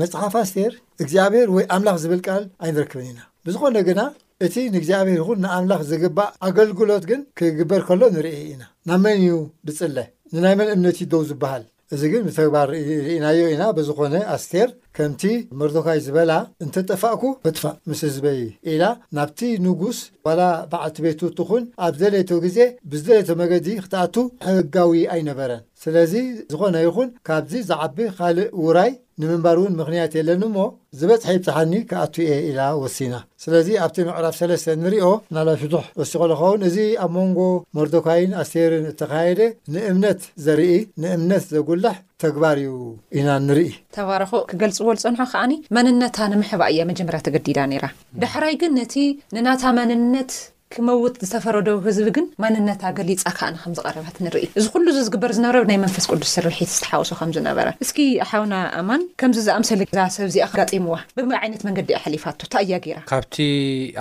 መፅሓፍ 0.00 0.34
ኣስቴር 0.42 0.72
እግዚኣብሄር 1.02 1.48
ወይ 1.56 1.64
ኣምላኽ 1.76 1.96
ዝብል 2.04 2.20
ቃል 2.28 2.44
ኣይንርክብን 2.66 3.06
ኢና 3.10 3.20
ብዝኾነ 3.46 3.76
ግና 3.88 4.00
እቲ 4.46 4.54
ንእግዚኣብሄር 4.74 5.18
ይኹን 5.20 5.38
ንኣምላኽ 5.44 5.80
ዝግባእ 5.90 6.30
ኣገልግሎት 6.46 7.04
ግን 7.10 7.20
ክግበር 7.38 7.80
ከሎ 7.88 8.02
ንርእ 8.16 8.38
ኢና 8.52 8.62
ናብ 8.88 9.00
መን 9.04 9.18
እዩ 9.24 9.32
ብፅለ 9.68 9.96
ንናይ 10.34 10.54
መን 10.60 10.68
እምነትደው 10.74 11.22
ዝበሃል 11.30 11.64
እዚ 11.94 12.02
ግን 12.12 12.22
ብተግባር 12.26 12.68
ርእናዮ 13.06 13.40
ኢና 13.54 13.62
ብዝኾነ 13.76 14.14
ኣስቴር 14.34 14.68
ከምቲ 14.96 15.22
መርዶካይ 15.58 15.98
ዝበላ 16.04 16.32
እንተጠፋእኩ 16.64 17.22
ፍጥፋእ 17.44 17.74
ምስ 17.88 18.00
ህዝበ 18.06 18.24
ኢላ 18.72 18.82
ናብቲ 19.16 19.40
ንጉስ 19.66 19.98
ዋላ 20.26 20.40
ባዓልቲ 20.70 20.96
ቤቱ 21.04 21.20
እትኹን 21.30 21.64
ኣብ 21.86 21.94
ደሌቶ 22.00 22.30
ግዜ 22.44 22.58
ብዝደሌቶ 22.92 23.28
መገዲ 23.42 23.68
ክትኣቱ 23.84 24.16
ሕጋዊ 24.48 24.92
ኣይነበረን 25.14 25.62
ስለዚ 25.84 26.14
ዝኾነ 26.52 26.74
ይኹን 26.86 27.08
ካብዚ 27.28 27.52
ዝዓቢ 27.70 27.96
ካልእ 28.18 28.50
ውራይ 28.64 28.92
ንምንባር 29.22 29.56
እውን 29.60 29.72
ምክንያት 29.80 30.12
የለኒ 30.18 30.42
ሞ 30.56 30.58
ዝበፅሒ 30.98 31.32
ይብፃሓኒ 31.36 31.72
ክኣቱ 31.90 32.14
እየ 32.24 32.34
ኢላ 32.50 32.60
ወሲና 32.82 33.14
ስለዚ 33.44 33.68
ኣብቲ 33.84 33.96
ምዕራፍ 34.10 34.34
3ለስተ 34.42 34.76
ንሪኦ 34.82 35.06
ና 35.36 35.56
ሽቱሕ 35.62 35.84
ወሲኮ 36.00 36.22
ለኸውን 36.30 36.62
እዚ 36.68 36.76
ኣብ 37.04 37.10
መንጎ 37.18 37.38
መርዶካይን 37.78 38.32
ኣስተርን 38.42 38.86
እተካየደ 38.92 39.40
ንእምነት 39.74 40.20
ዘርኢ 40.46 40.72
ንእምነት 41.04 41.44
ዘጉልሕ 41.56 41.96
ተግባር 42.24 42.56
እዩ 42.62 42.72
ኢና 43.18 43.28
ንርኢ 43.46 43.70
ተባረኾ 43.96 44.30
ክገልፅዎ 44.50 44.88
ዝፀንሖ 45.02 45.20
ከዓኒ 45.32 45.52
መንነታ 45.76 46.16
ንምሕባ 46.32 46.62
እያ 46.72 46.80
መጀመርያ 46.90 47.20
ተገዲዳ 47.28 47.58
ነይራ 47.72 47.86
ዳሕራይ 48.24 48.56
ግን 48.62 48.72
ነቲ 48.80 48.94
ንናታ 49.36 49.62
መንነት 49.78 50.32
ክመውጥ 50.74 51.12
ዝተፈረደ 51.28 51.70
ህዝቢ 51.84 52.08
ግን 52.16 52.26
ማንነታ 52.42 52.82
ገሊፃ 52.98 53.22
ከዓ 53.38 53.46
ከምዝቐረባት 53.62 54.16
ንርኢ 54.24 54.44
እዚ 54.58 54.64
ኩሉ 54.74 54.84
እ 54.92 54.94
ዝግበር 55.06 55.30
ዝነበረ 55.36 55.58
ናይ 55.70 55.78
መንፈስ 55.84 56.04
ቅዱስ 56.10 56.30
ስርርሒት 56.36 56.70
ዝተሓወሶ 56.74 57.10
ከምዝነበረ 57.20 57.68
እስኪ 57.84 57.98
ኣሓውና 58.24 58.54
ኣማን 58.80 59.02
ከምዚ 59.20 59.38
ዝኣምሰለ 59.46 59.80
ዛ 59.98 60.04
ሰብእዚኣ 60.16 60.44
ኣጋጢምዋ 60.48 60.96
ብምይ 61.16 61.38
ዓይነት 61.40 61.62
መንገዲ 61.68 61.88
ሓሊፋቶ 62.04 62.40
ታኣያ 62.52 62.76
ገይራ 62.84 62.98
ካብቲ 63.10 63.36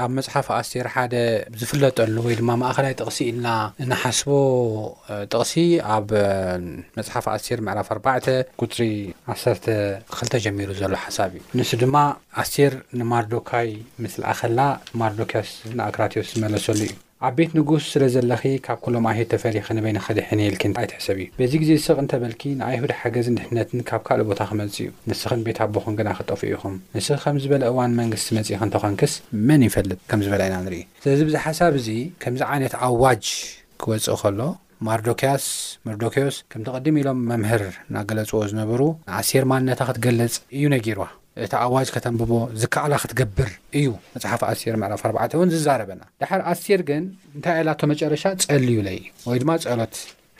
ኣብ 0.03 0.11
መፅሓፍ 0.19 0.49
ኣስቴር 0.59 0.89
ሓደ 0.95 1.15
ዝፍለጠሉ 1.61 2.15
ወይ 2.27 2.35
ድማ 2.41 2.49
ማእኸላይ 2.63 2.93
ጥቕሲ 2.99 3.19
ኢልና 3.31 3.47
ናሓስቦ 3.93 4.29
ጥቕሲ 5.31 5.55
ኣብ 5.95 6.07
መፅሓፍ 6.99 7.27
ኣስቴር 7.35 7.59
መዕራፍ 7.69 7.89
4ባዕ 7.97 8.27
ቁፅሪ12 8.63 10.39
ጀሚሩ 10.45 10.69
ዘሎ 10.83 10.93
ሓሳብ 11.07 11.33
እዩ 11.41 11.43
ንሱ 11.63 11.71
ድማ 11.85 11.95
ኣስቴር 12.41 12.73
ንማርዶካይ 13.01 13.69
ምስኣኸላ 14.05 14.59
ማርዶካያንኣክራትዮዝመለ 15.01 16.53
ኣሰሉእዩ 16.59 16.91
ኣብ 17.27 17.33
ቤት 17.37 17.51
ንጉስ 17.57 17.83
ስለ 17.93 18.03
ዘለኺ 18.13 18.43
ካብ 18.65 18.77
ኩሎም 18.83 19.05
ኣብሂድ 19.09 19.27
ተፈሪኺንበይንኸደ 19.33 20.19
ሕንየልክን 20.29 20.71
ኣይትሕሰብ 20.81 21.17
እዩ 21.23 21.25
በዚ 21.39 21.51
ግዜ 21.61 21.69
ዝስቕ 21.79 21.97
እንተበልኪ 22.03 22.41
ንኣይሁድ 22.59 22.91
ሓገዝን 22.99 23.35
ድሕነትን 23.39 23.81
ካብ 23.89 24.01
ካልእ 24.07 24.25
ቦታ 24.29 24.41
ክመልጽ 24.49 24.75
እዩ 24.83 24.89
ንስኽን 25.09 25.41
ቤት 25.47 25.59
ኣቦኹን 25.65 25.97
ግና 25.99 26.09
ክጠፍኡ 26.19 26.43
ኢኹም 26.55 26.75
ንስ 26.97 27.07
ከም 27.23 27.37
ዝበለ 27.43 27.63
እዋን 27.71 27.93
መንግስቲ 27.99 28.29
መጺኢ 28.37 28.57
ክንተኸንክስ 28.63 29.15
መን 29.49 29.63
ይፈልጥ 29.67 29.99
ከም 30.11 30.23
ዝበላ 30.27 30.41
ኢና 30.49 30.57
ንርኢ 30.65 30.81
ስለዚ 31.03 31.19
ብዛ 31.29 31.37
ሓሳብ 31.47 31.75
እዙ 31.81 31.87
ከምዚ 32.25 32.41
ዓይነት 32.55 32.75
ኣዋጅ 32.89 33.25
ክወፅእ 33.83 34.19
ኸሎ 34.23 34.39
ማርዶኬያስ 34.87 35.45
ማርዶኬዎስ 35.87 36.35
ከም 36.51 36.61
ተቐድሚ 36.67 36.97
ኢሎም 37.03 37.19
መምህር 37.31 37.63
እናገለጽዎ 37.89 38.41
ዝነበሩ 38.51 38.81
ንኣሴር 39.09 39.45
ማንነታ 39.53 39.81
ክትገለጽ 39.89 40.35
እዩ 40.59 40.63
ነጊርዋ 40.75 41.05
እቲ 41.45 41.53
ኣዋጅ 41.65 41.89
ከተንብቦ 41.95 42.31
ዝከኣላ 42.61 42.93
ክትገብር 43.01 43.49
እዩ 43.79 43.87
መፅሓፍ 44.13 44.41
ኣሴር 44.49 44.75
ምዕራፍ 44.81 45.01
4ርዕተ 45.09 45.33
እውን 45.37 45.49
ዝዛረበና 45.53 46.01
ድሓር 46.21 46.41
ኣስር 46.51 46.81
ግን 46.89 47.03
እንታይ 47.35 47.55
ኣላቶ 47.61 47.81
መጨረሻ 47.91 48.23
ፀልዩ 48.49 48.77
ለይ 48.87 48.99
ወይ 49.29 49.37
ድማ 49.43 49.51
ፀሎት 49.65 49.95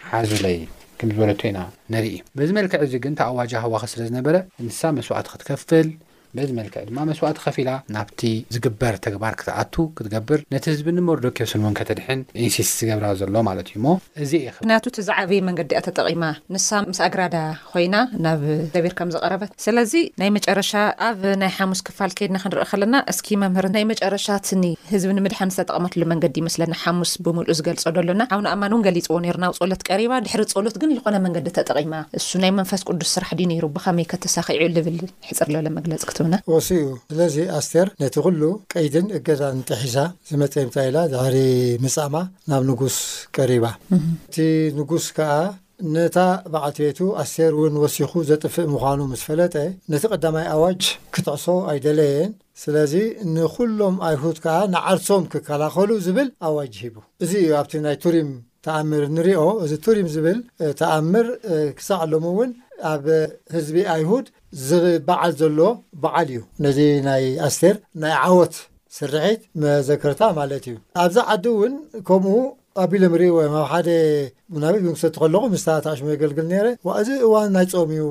ሓዙለይ 0.09 0.57
ከም 0.99 1.09
ዝበለቶ 1.15 1.41
ኢና 1.49 1.59
ንርኢ 1.93 2.05
በዝመልክዕ 2.37 2.79
እዙ 2.87 2.93
ግን 3.05 3.13
ታ 3.19 3.29
ኣዋጅ 3.33 3.51
ኣህዋኸ 3.59 3.83
ስለ 3.93 4.01
ዝነበረ 4.09 4.35
እንስሳ 4.63 4.81
መስዋዕት 4.97 5.27
ክትከፍል 5.33 5.87
በዚ 6.37 6.49
መልክዕ 6.59 6.81
ድማ 6.89 6.97
መስዋእቲ 7.09 7.37
ከፊ 7.43 7.55
ኢላ 7.63 7.71
ናብቲ 7.95 8.21
ዝግበር 8.55 8.95
ተግባር 9.05 9.33
ክትኣቱ 9.39 9.73
ክትገብር 9.97 10.39
ነቲ 10.53 10.65
ህዝብንመርዶኬስሉን 10.73 11.75
ከተድሕን 11.79 12.19
ኢንስ 12.45 12.71
ዝገብራ 12.81 13.07
ዘሎ 13.21 13.35
ማለት 13.49 13.67
እዩ 13.71 13.75
እሞ 13.79 13.87
እዚ 14.23 14.33
ክንያቱ 14.57 14.85
ቲ 14.95 14.99
ዛዓበየ 15.07 15.39
መንገዲ 15.47 15.69
እያ 15.75 15.81
ተጠቒማ 15.87 16.23
ንሳ 16.55 16.67
ምስ 16.89 16.99
ኣግራዳ 17.07 17.35
ኮይና 17.71 17.95
ናብ 18.25 18.43
ዘቢር 18.75 18.93
ከም 18.99 19.11
ዝቀረበት 19.15 19.49
ስለዚ 19.65 19.93
ናይ 20.23 20.29
መጨረሻ 20.37 20.71
ኣብ 21.07 21.23
ናይ 21.43 21.51
ሓሙስ 21.57 21.81
ክፋል 21.87 22.13
ከይድና 22.19 22.37
ክንርኢ 22.43 22.67
ከለና 22.73 22.95
እስኪ 23.13 23.27
መምህር 23.45 23.67
ናይ 23.77 23.85
መጨረሻትኒ 23.93 24.63
ህዝብ 24.91 25.09
ንምድሓን 25.19 25.53
ዝተጠቐመትሉ 25.55 26.01
መንገዲ 26.13 26.37
ይመስለና 26.43 26.73
ሓሙስ 26.83 27.13
ብምሉእ 27.27 27.57
ዝገልፆ 27.61 27.85
ዶኣሎና 27.97 28.21
ሓቡን 28.35 28.49
ኣማን 28.53 28.73
እውን 28.75 28.85
ገሊፅዎ 28.89 29.17
ነሩ 29.25 29.37
ናብ 29.45 29.55
ፀሎት 29.61 29.81
ቀሪባ 29.91 30.13
ድሕሪ 30.27 30.43
ፀሎት 30.59 30.77
ግን 30.83 30.93
ዝኾነ 30.99 31.15
መንገዲ 31.25 31.47
ተጠቒማ 31.59 31.93
እሱ 32.21 32.29
ናይ 32.45 32.53
መንፈስ 32.61 32.83
ቅዱስ 32.91 33.11
ስራሕ 33.17 33.31
ድ 33.41 33.51
ነይሩ 33.53 33.65
ብከመይ 33.77 34.07
ከተሳኪዑ 34.13 34.63
ልብል 34.77 34.97
ሕፅር 35.31 35.49
በለ 35.57 35.67
መግለፂ 35.79 36.03
ክ 36.09 36.18
ወሲኡ 36.53 36.85
ስለዚ 37.11 37.35
ኣስቴር 37.59 37.87
ነቲ 38.01 38.15
ኩሉ 38.25 38.41
ቀይድን 38.73 39.05
እገዛ 39.17 39.41
ንጥሒሳ 39.59 39.95
ዝመፀምታኢላ 40.29 40.97
ዝሕሪ 41.13 41.37
ምፃማ 41.83 42.15
ናብ 42.49 42.63
ንጉስ 42.69 42.97
ቀሪባ 43.35 43.65
እቲ 44.29 44.37
ንጉስ 44.77 45.05
ከዓ 45.17 45.31
ነታ 45.95 46.17
ባዕትቱ 46.53 46.99
ኣስቴር 47.21 47.51
እውን 47.57 47.75
ወሲኩ 47.83 48.11
ዘጥፍእ 48.29 48.65
ምኳኑ 48.73 48.99
ምስ 49.11 49.21
ፈለጠ 49.27 49.55
ነቲ 49.91 50.03
ቀዳማይ 50.13 50.47
ኣዋጅ 50.55 50.83
ክትዕሶ 51.15 51.45
ኣይደለየን 51.73 52.31
ስለዚ 52.63 52.93
ንኩሎም 53.37 53.97
ኣይሁት 54.09 54.37
ከዓ 54.45 54.57
ንዓርሶም 54.75 55.23
ክከላኸሉ 55.33 55.91
ዝብል 56.07 56.29
ኣዋጅ 56.47 56.73
ሂቡ 56.85 56.95
እዚ 57.23 57.31
እዩ 57.43 57.51
ኣብቲ 57.61 57.73
ናይ 57.85 57.95
ቱሪም 58.05 58.29
ተኣምር 58.67 59.03
ንሪኦ 59.15 59.43
እዚ 59.65 59.71
ቱሪም 59.85 60.07
ዝብል 60.15 60.39
ተኣምር 60.81 61.27
ክሳዕሎሙ 61.77 62.23
እውን 62.33 62.51
ኣብ 62.91 63.05
ህዝቢ 63.55 63.77
ኣይሁድ 63.95 64.25
ዝበዓል 64.67 65.31
ዘሎ 65.39 65.59
በዓል 66.03 66.27
እዩ 66.33 66.41
ነዚ 66.65 66.79
ናይ 67.07 67.25
ኣስተር 67.47 67.75
ናይ 68.03 68.13
ዓወት 68.27 68.55
ስርሒት 68.97 69.41
መዘከርታ 69.63 70.21
ማለት 70.39 70.63
እዩ 70.71 70.75
ኣብዛ 71.05 71.17
ዓዲ 71.33 71.45
እውን 71.55 71.73
ከምኡ 72.09 72.35
ኣቢሎ 72.83 73.03
ምሪእ 73.13 73.33
ወ 73.35 73.39
ኣብ 73.47 73.55
ሓደ 73.71 73.89
ናብግንክሰቲ 74.63 75.13
ከለኹ 75.21 75.43
ምስታኣሽሙ 75.55 76.05
የገልግል 76.13 76.45
ነረ 76.53 76.67
እዚ 77.01 77.09
እዋን 77.27 77.49
ናይ 77.55 77.65
ፀሙዩ 77.73 78.03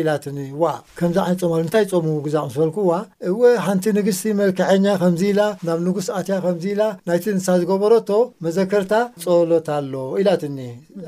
ኢላትኒ 0.00 0.38
ዋ 0.62 0.64
ከምዚ 0.98 1.16
ዓይነ 1.24 1.36
ፀሙ 1.40 1.50
እንታይ 1.62 1.84
ፀሙ 1.90 2.06
ግዛቅ 2.26 2.44
ሰበልኩ 2.54 2.76
ዋ 2.90 2.94
እወ 3.30 3.40
ሓንቲ 3.66 3.84
ንግስቲ 3.98 4.24
መልክዐኛ 4.40 4.86
ከምዚኢላ 5.02 5.40
ናብ 5.66 5.78
ንጉስ 5.86 6.08
ኣትያ 6.18 6.36
ከምዚኢላ 6.44 6.82
ናይቲ 7.08 7.24
ንሳ 7.38 7.46
ዝገበረቶ 7.60 8.10
መዘከርታ 8.44 8.92
ፀሎት 9.24 9.68
ኣሎ 9.76 9.92
ኢላትኒ 10.22 10.58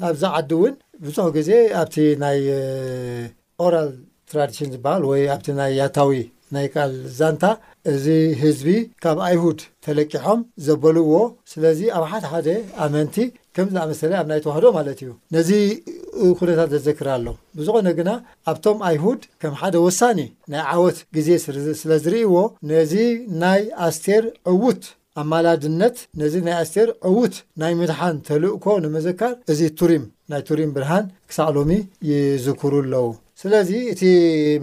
ኣብዛ 0.09 0.23
ዓዲ 0.41 0.51
እውን 0.57 0.75
ብዙሕ 1.05 1.25
ግዜ 1.37 1.51
ኣብቲ 1.81 1.97
ናይ 2.23 2.39
ኦራል 3.65 3.89
ትራዲሽን 4.31 4.69
ዝበሃል 4.75 5.03
ወይ 5.11 5.23
ኣብቲ 5.35 5.47
ናይ 5.61 5.71
ያታዊ 5.81 6.13
ናይ 6.55 6.67
ካል 6.75 6.93
ዛንታ 7.19 7.45
እዚ 7.93 8.07
ህዝቢ 8.43 8.69
ካብ 9.03 9.19
ኣይሁድ 9.29 9.59
ተለቂሖም 9.87 10.41
ዘበልዎ 10.67 11.13
ስለዚ 11.53 11.81
ኣብ 11.97 12.05
ሓደ 12.11 12.25
ሓደ 12.33 12.49
ኣመንቲ 12.85 13.17
ከምዝኣመሰለ 13.57 14.13
ኣብ 14.21 14.27
ናይ 14.31 14.41
ተዋህዶ 14.45 14.67
ማለት 14.79 14.99
እዩ 15.05 15.11
ነዚ 15.35 15.51
ኩነታት 16.39 16.69
ዘዘክር 16.75 17.09
ኣሎ 17.17 17.27
ብዝኾነ 17.59 17.89
ግና 17.99 18.11
ኣብቶም 18.53 18.79
ኣይሁድ 18.91 19.21
ከም 19.43 19.55
ሓደ 19.63 19.75
ወሳኒ 19.87 20.19
ናይ 20.55 20.63
ዓወት 20.75 20.99
ግዜ 21.17 21.29
ስለዝርእይዎ 21.83 22.35
ነዚ 22.73 22.95
ናይ 23.45 23.61
ኣስቴር 23.89 24.25
ዕውት 24.55 24.83
ኣማላድነት 25.21 25.97
ነዚ 26.21 26.35
ናይ 26.47 26.55
ኣስቴር 26.63 26.89
ዕውት 27.11 27.37
ናይ 27.61 27.73
ምድሓን 27.81 28.17
ተልእኮ 28.27 28.65
ንምዘካር 28.85 29.33
እዚ 29.53 29.61
ቱሪም 29.79 30.05
ናይ 30.33 30.41
ቱሪም 30.49 30.71
ብርሃን 30.77 31.05
ክሳእሎሚ 31.31 31.71
ይዝክሩ 32.11 32.73
ኣለው 32.83 33.07
ስለዚ 33.41 33.71
እቲ 33.93 34.03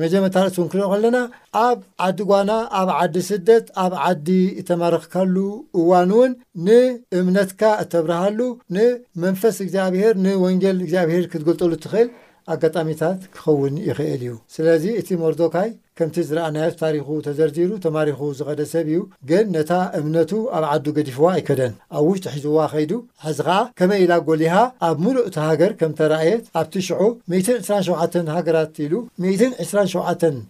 መጀመርታርእሱ 0.01 0.55
ንክል 0.67 0.79
ከለና 0.91 1.17
ኣብ 1.65 1.79
ዓዲ 2.05 2.19
ጓና 2.29 2.51
ኣብ 2.79 2.89
ዓዲ 3.01 3.15
ስደት 3.29 3.65
ኣብ 3.83 3.93
ዓዲ 4.05 4.27
እተማረኽካሉ 4.61 5.35
እዋን 5.81 6.11
እውን 6.15 6.31
ንእምነትካ 6.67 7.61
እተብረሃሉ 7.83 8.39
ንመንፈስ 8.77 9.57
እግዚኣብሄር 9.65 10.15
ንወንጌል 10.25 10.79
እግዚኣብሄር 10.85 11.25
ክትገልጠሉ 11.33 11.71
ትኽእል 11.83 12.09
ኣጋጣሚታት 12.53 13.19
ክኸውን 13.35 13.75
ይኽእል 13.87 14.11
እዩ 14.27 14.35
ስለዚ 14.55 14.83
እቲ 15.01 15.09
ሞርዶካይ 15.21 15.69
ከምቲ 15.97 16.15
ዝረኣናዮት 16.27 16.75
ታሪኹ 16.81 17.07
ተዘርዲሩ 17.25 17.71
ተማሪኹ 17.85 18.19
ዝኸደ 18.37 18.61
ሰብ 18.71 18.87
እዩ 18.91 18.99
ግን 19.29 19.45
ነታ 19.55 19.71
እምነቱ 19.99 20.31
ኣብ 20.57 20.63
ዓዱ 20.71 20.85
ገዲፍዋ 20.97 21.25
ኣይከደን 21.33 21.73
ኣብ 21.97 22.05
ውሽጢ 22.09 22.25
ሒዙዋ 22.35 22.57
ኸይዱ 22.73 22.91
ሓዚ 23.25 23.39
ከዓ 23.47 23.57
ከመይ 23.79 24.01
ኢላ 24.05 24.13
ጎሊሃ 24.29 24.55
ኣብ 24.87 24.97
ምሉእ 25.03 25.25
እቲ 25.29 25.35
ሃገር 25.49 25.71
ከምተረእየት 25.81 26.43
ኣብቲ 26.61 26.73
ሽዑ 26.87 27.01
12ሸ 27.33 28.27
ሃገራት 28.37 28.79
ኢሉ 28.85 28.93
12ሸ 29.27 29.93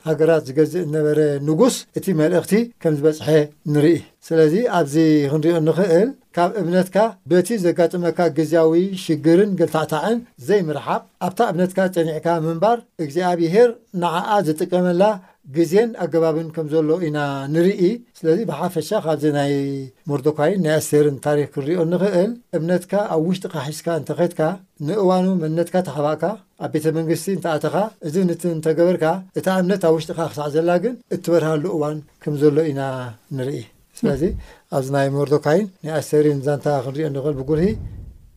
ሃገራት 0.10 0.44
ዝገዝእ 0.50 0.86
ዝነበረ 0.88 1.20
ንጉስ 1.50 1.78
እቲ 2.00 2.06
መልእኽቲ 2.22 2.54
ከም 2.84 2.96
ዝበፅሐ 3.00 3.28
ንርኢ 3.76 3.96
ስለዚ 4.30 4.54
ኣብዚ 4.80 4.96
ክንሪዮ 5.32 5.56
ንክእል 5.70 6.08
ካብ 6.36 6.52
እብነትካ 6.60 6.98
በቲ 7.32 7.50
ዘጋጥመካ 7.64 8.20
ግዜዊ 8.38 8.72
ሽግርን 9.04 9.52
ገልታዕታዕን 9.60 10.20
ዘይምርሓቕ 10.48 11.02
ኣብታ 11.26 11.40
እብነትካ 11.52 11.80
ፀኒዕካ 11.96 12.28
ምንባር 12.46 12.78
እግዚኣ 13.04 13.28
ብሄር 13.42 13.70
ንዓኣ 14.02 14.30
ዘጥቀመላ 14.48 15.04
ግዜን 15.56 15.90
ኣገባብን 16.04 16.48
ከም 16.56 16.68
ዘሎ 16.74 16.90
ኢና 17.08 17.18
ንርኢ 17.54 17.82
ስለዚ 18.20 18.40
ብሓፈሻ 18.52 18.90
ካብዚ 19.06 19.24
ናይ 19.38 19.54
ሞርዶኳይን 20.12 20.64
ናይ 20.66 20.76
ኣስተርን 20.82 21.18
ታሪክ 21.26 21.50
ክንሪኦ 21.58 21.80
ንክእል 21.92 22.32
እምነትካ 22.60 22.94
ኣብ 23.16 23.24
ውሽጢካ 23.30 23.54
ሒስካ 23.68 23.88
እንተኸድካ 24.02 24.42
ንእዋን 24.90 25.28
መነትካ 25.44 25.76
ተሓባቕካ 25.90 26.24
ኣብ 26.68 26.72
ቤተ 26.76 26.86
መንግስቲ 26.98 27.28
እንተኣተኻ 27.38 27.76
እዚ 28.10 28.16
ነቲ 28.32 28.44
እንተገበርካ 28.56 29.06
እታ 29.42 29.46
እምነት 29.64 29.84
ኣብ 29.90 29.96
ውሽጢካ 30.00 30.20
ክሳዕ 30.32 30.48
ዘላ 30.56 30.70
ግን 30.86 30.96
እትበርሃሉ 31.18 31.64
እዋን 31.78 32.00
ከም 32.26 32.36
ዘሎ 32.44 32.58
ኢና 32.72 32.82
ንርኢ 33.38 33.62
ስለዚ 34.04 34.24
ኣብዚ 34.78 34.88
ናይ 34.96 35.08
ሞርዶካይን 35.16 35.68
ናኣስተሪን 35.86 36.40
ዛንታ 36.46 36.66
ክንሪኦ 36.86 37.08
ንኽእል 37.16 37.36
ብጉርሂ 37.40 37.66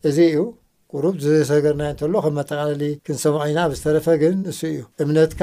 እዚ 0.07 0.17
እዩ 0.31 0.37
ቅሩብ 0.91 1.15
ዝሰገርናይ 1.23 1.89
እንተሎ 1.93 2.13
ከም 2.25 2.35
መተቃላለ 2.39 2.81
ክንሰምዐ 3.05 3.41
ኢና 3.51 3.59
ብዝተረፈ 3.71 4.07
ግን 4.21 4.35
ንሱ 4.45 4.59
እዩ 4.73 4.79
እምነትካ 5.03 5.41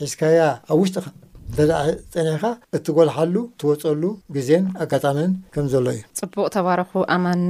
ሒዝካያ 0.00 0.38
ኣብ 0.70 0.78
ውሽጢኻ 0.82 1.06
ፀኒኻ 2.14 2.44
እትጎልሓሉ 2.76 3.34
ትወፀሉ 3.60 4.02
ግዜን 4.36 4.64
ኣጋጣምን 4.84 5.30
ከምዘሎ 5.54 5.86
እዩ 5.96 6.02
ፅቡቅ 6.20 6.46
ተባርኹ 6.56 6.92
ኣማን 7.16 7.42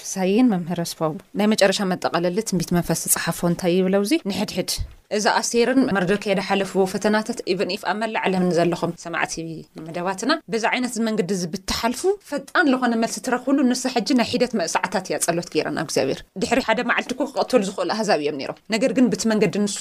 ፍሳይን 0.00 0.50
መምህር 0.54 0.80
ኣስፋ 0.86 1.00
ናይ 1.40 1.48
መጨረሻ 1.54 1.78
መጠቐለሊ 1.94 2.38
ትንቢት 2.50 2.72
መንፈስቲ 2.78 3.06
ፅሓፎ 3.16 3.40
እንታይ 3.52 3.74
ይብለውእዚ 3.78 4.12
ንሕድሕድ 4.32 4.70
እዛ 5.16 5.24
ኣሴርን 5.38 5.80
መርደብ 5.96 6.16
ከይደ 6.22 6.40
ሓለፍዎ 6.46 6.84
ፈተናታት 6.92 7.38
በን 7.58 7.68
ይፍኣ 7.74 7.90
መላ 7.98 8.14
ዓለምን 8.26 8.48
ዘለኹም 8.56 8.92
ሰማዕቲ 9.02 9.34
ምደባትና 9.86 10.32
በዛ 10.52 10.64
ዓይነት 10.74 10.94
መንገዲ 11.08 11.30
ብተሓልፉ 11.52 12.00
ፈጣን 12.30 12.66
ዝኾነ 12.72 12.94
መልሲ 13.02 13.18
ትረኽብሉ 13.26 13.58
ንሳ 13.68 13.82
ሕጂ 13.94 14.08
ናይ 14.20 14.26
ሒደት 14.32 14.52
መእሳዓታት 14.60 15.06
እያ 15.10 15.18
ፀሎት 15.26 15.48
ገይራን 15.54 15.78
ኣብ 15.82 15.86
እግዚኣብሔር 15.88 16.22
ድሕሪ 16.44 16.60
ሓደ 16.68 16.80
መዓልቲ 16.90 17.12
ኮ 17.20 17.26
ክቐተሉ 17.30 17.60
ዝኽእሉ 17.68 17.90
ኣህዛብ 17.96 18.18
እዮም 18.24 18.38
ነሮም 18.40 18.58
ነገር 18.76 18.92
ግን 18.96 19.06
ብቲ 19.12 19.22
መንገዲ 19.34 19.54
ንሱ 19.66 19.78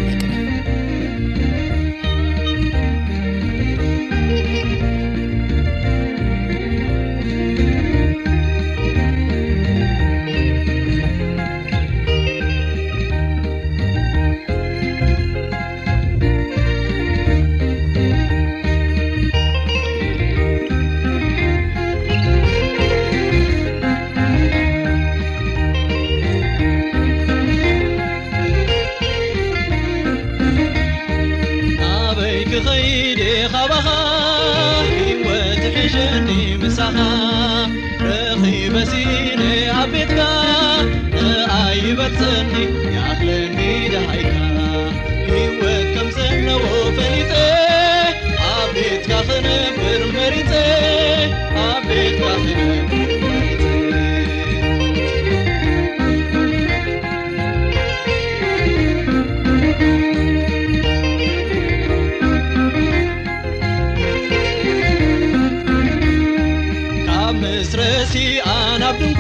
እስረሲኣናብኩንኳ 67.62 69.19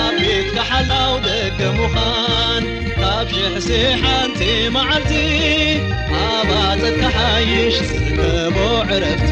ኣሚትካሓላው 0.00 1.12
ደገ 1.26 1.58
ምዃን 1.78 2.64
ካብ 2.98 3.28
ሽሕሴ 3.40 3.68
ሓንቲ 4.02 4.40
ማዓርቲ 4.74 5.12
ኣባ 6.20 6.50
ፀንሓይሽ 6.82 7.78
ከቦ 8.18 8.56
ዕረፍቲ 8.96 9.30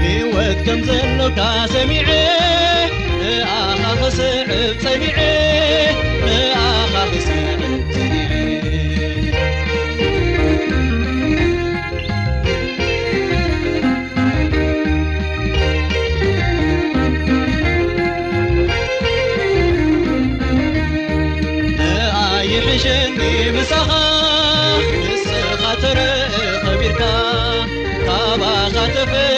ንወት 0.00 0.60
ከምዘሎካ 0.66 1.40
ሰሚዕ 1.74 2.08
ኣኻኽዕ 3.56 4.18
ሚ 6.26 6.38
ኣኻኽሰ 6.66 7.00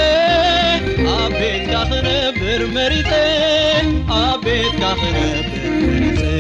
عبيت 0.98 1.70
كخن 1.70 2.06
برمرت 2.40 3.12
عبيت 4.08 4.72
كنبمر 4.72 6.35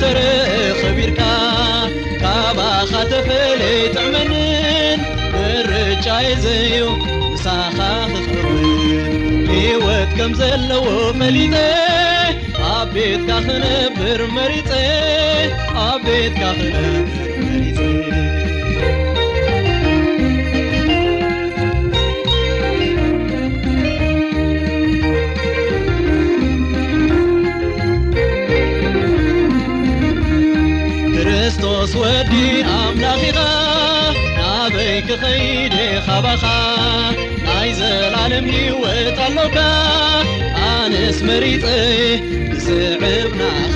ተርእ 0.00 0.72
ኸቢርካ 0.78 1.20
ካባ 2.22 2.58
ኻ 2.90 3.02
ተፈለይ 3.10 3.78
ጥዕመንን 3.94 5.00
ንርጫይዘዩ 5.42 6.72
ውሳኻ 7.32 7.78
ክኽር 8.14 8.46
ሂይወት 9.50 10.10
ከም 10.18 10.32
ዘለዎ 10.40 10.88
መሊጠ 11.20 11.54
ኣብ 12.72 12.88
ቤትካ 12.96 13.30
ኽነብር 13.46 14.22
መሪፀ 14.38 14.70
ኣብ 15.88 16.00
ቤትካ 16.08 16.42
ክነብር 16.58 17.35
ክኸይድ 35.08 35.74
ኻባኻ 36.06 36.42
ኣይ 37.56 37.68
ዘላዓለም 37.78 38.46
ንወት 38.54 39.18
ኣሎጋ 39.26 39.56
ኣንስ 40.68 41.18
መሪፂ 41.28 41.64
ንስዕብ 42.50 43.02
ናኣኸ 43.40 43.74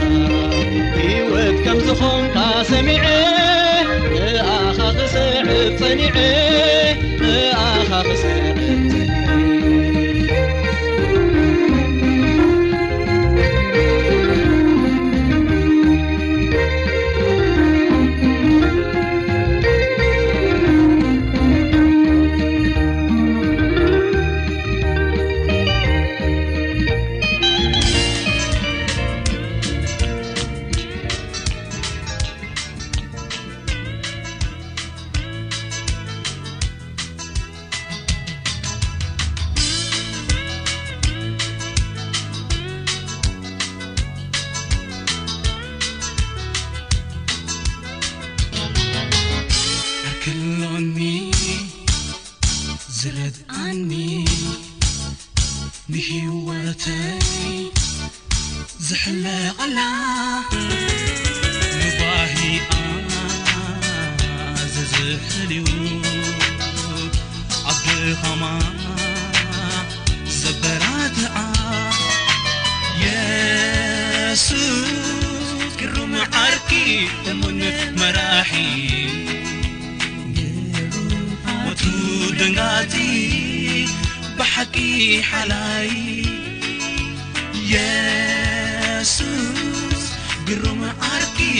ሂይወት 0.99 1.57
ከምዝኾምካ 1.67 2.37
ሰሚዐ 2.73 3.05
ንኣኻ 4.13 4.79
ክስዕብ 4.99 5.49
ጸኒዐ 5.81 6.17
ንኣኻ 7.23 7.91
ኽስዕ 8.09 8.31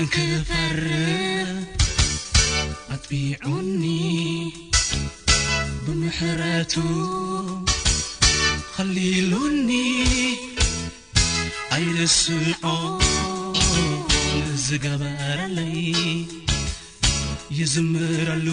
እንክፈር 0.02 0.78
ኣጥቢዑኒ 2.94 3.82
ብምሕረቱ 5.86 6.74
ኸሊሉኒ 8.76 9.70
ኣይነስዖ 11.76 12.64
ዝገበለይ 14.66 15.78
ይዝምረሉ 17.60 18.48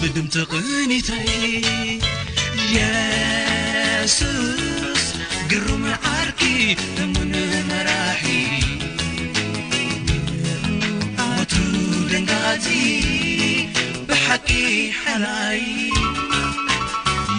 ብድምቲቕኒተይ 0.00 1.32
የሱስ 2.76 5.06
ግሩመዓርቲ 5.52 6.42
بح 14.08 14.38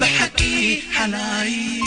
بح 0.00 0.16
حلي 0.92 1.85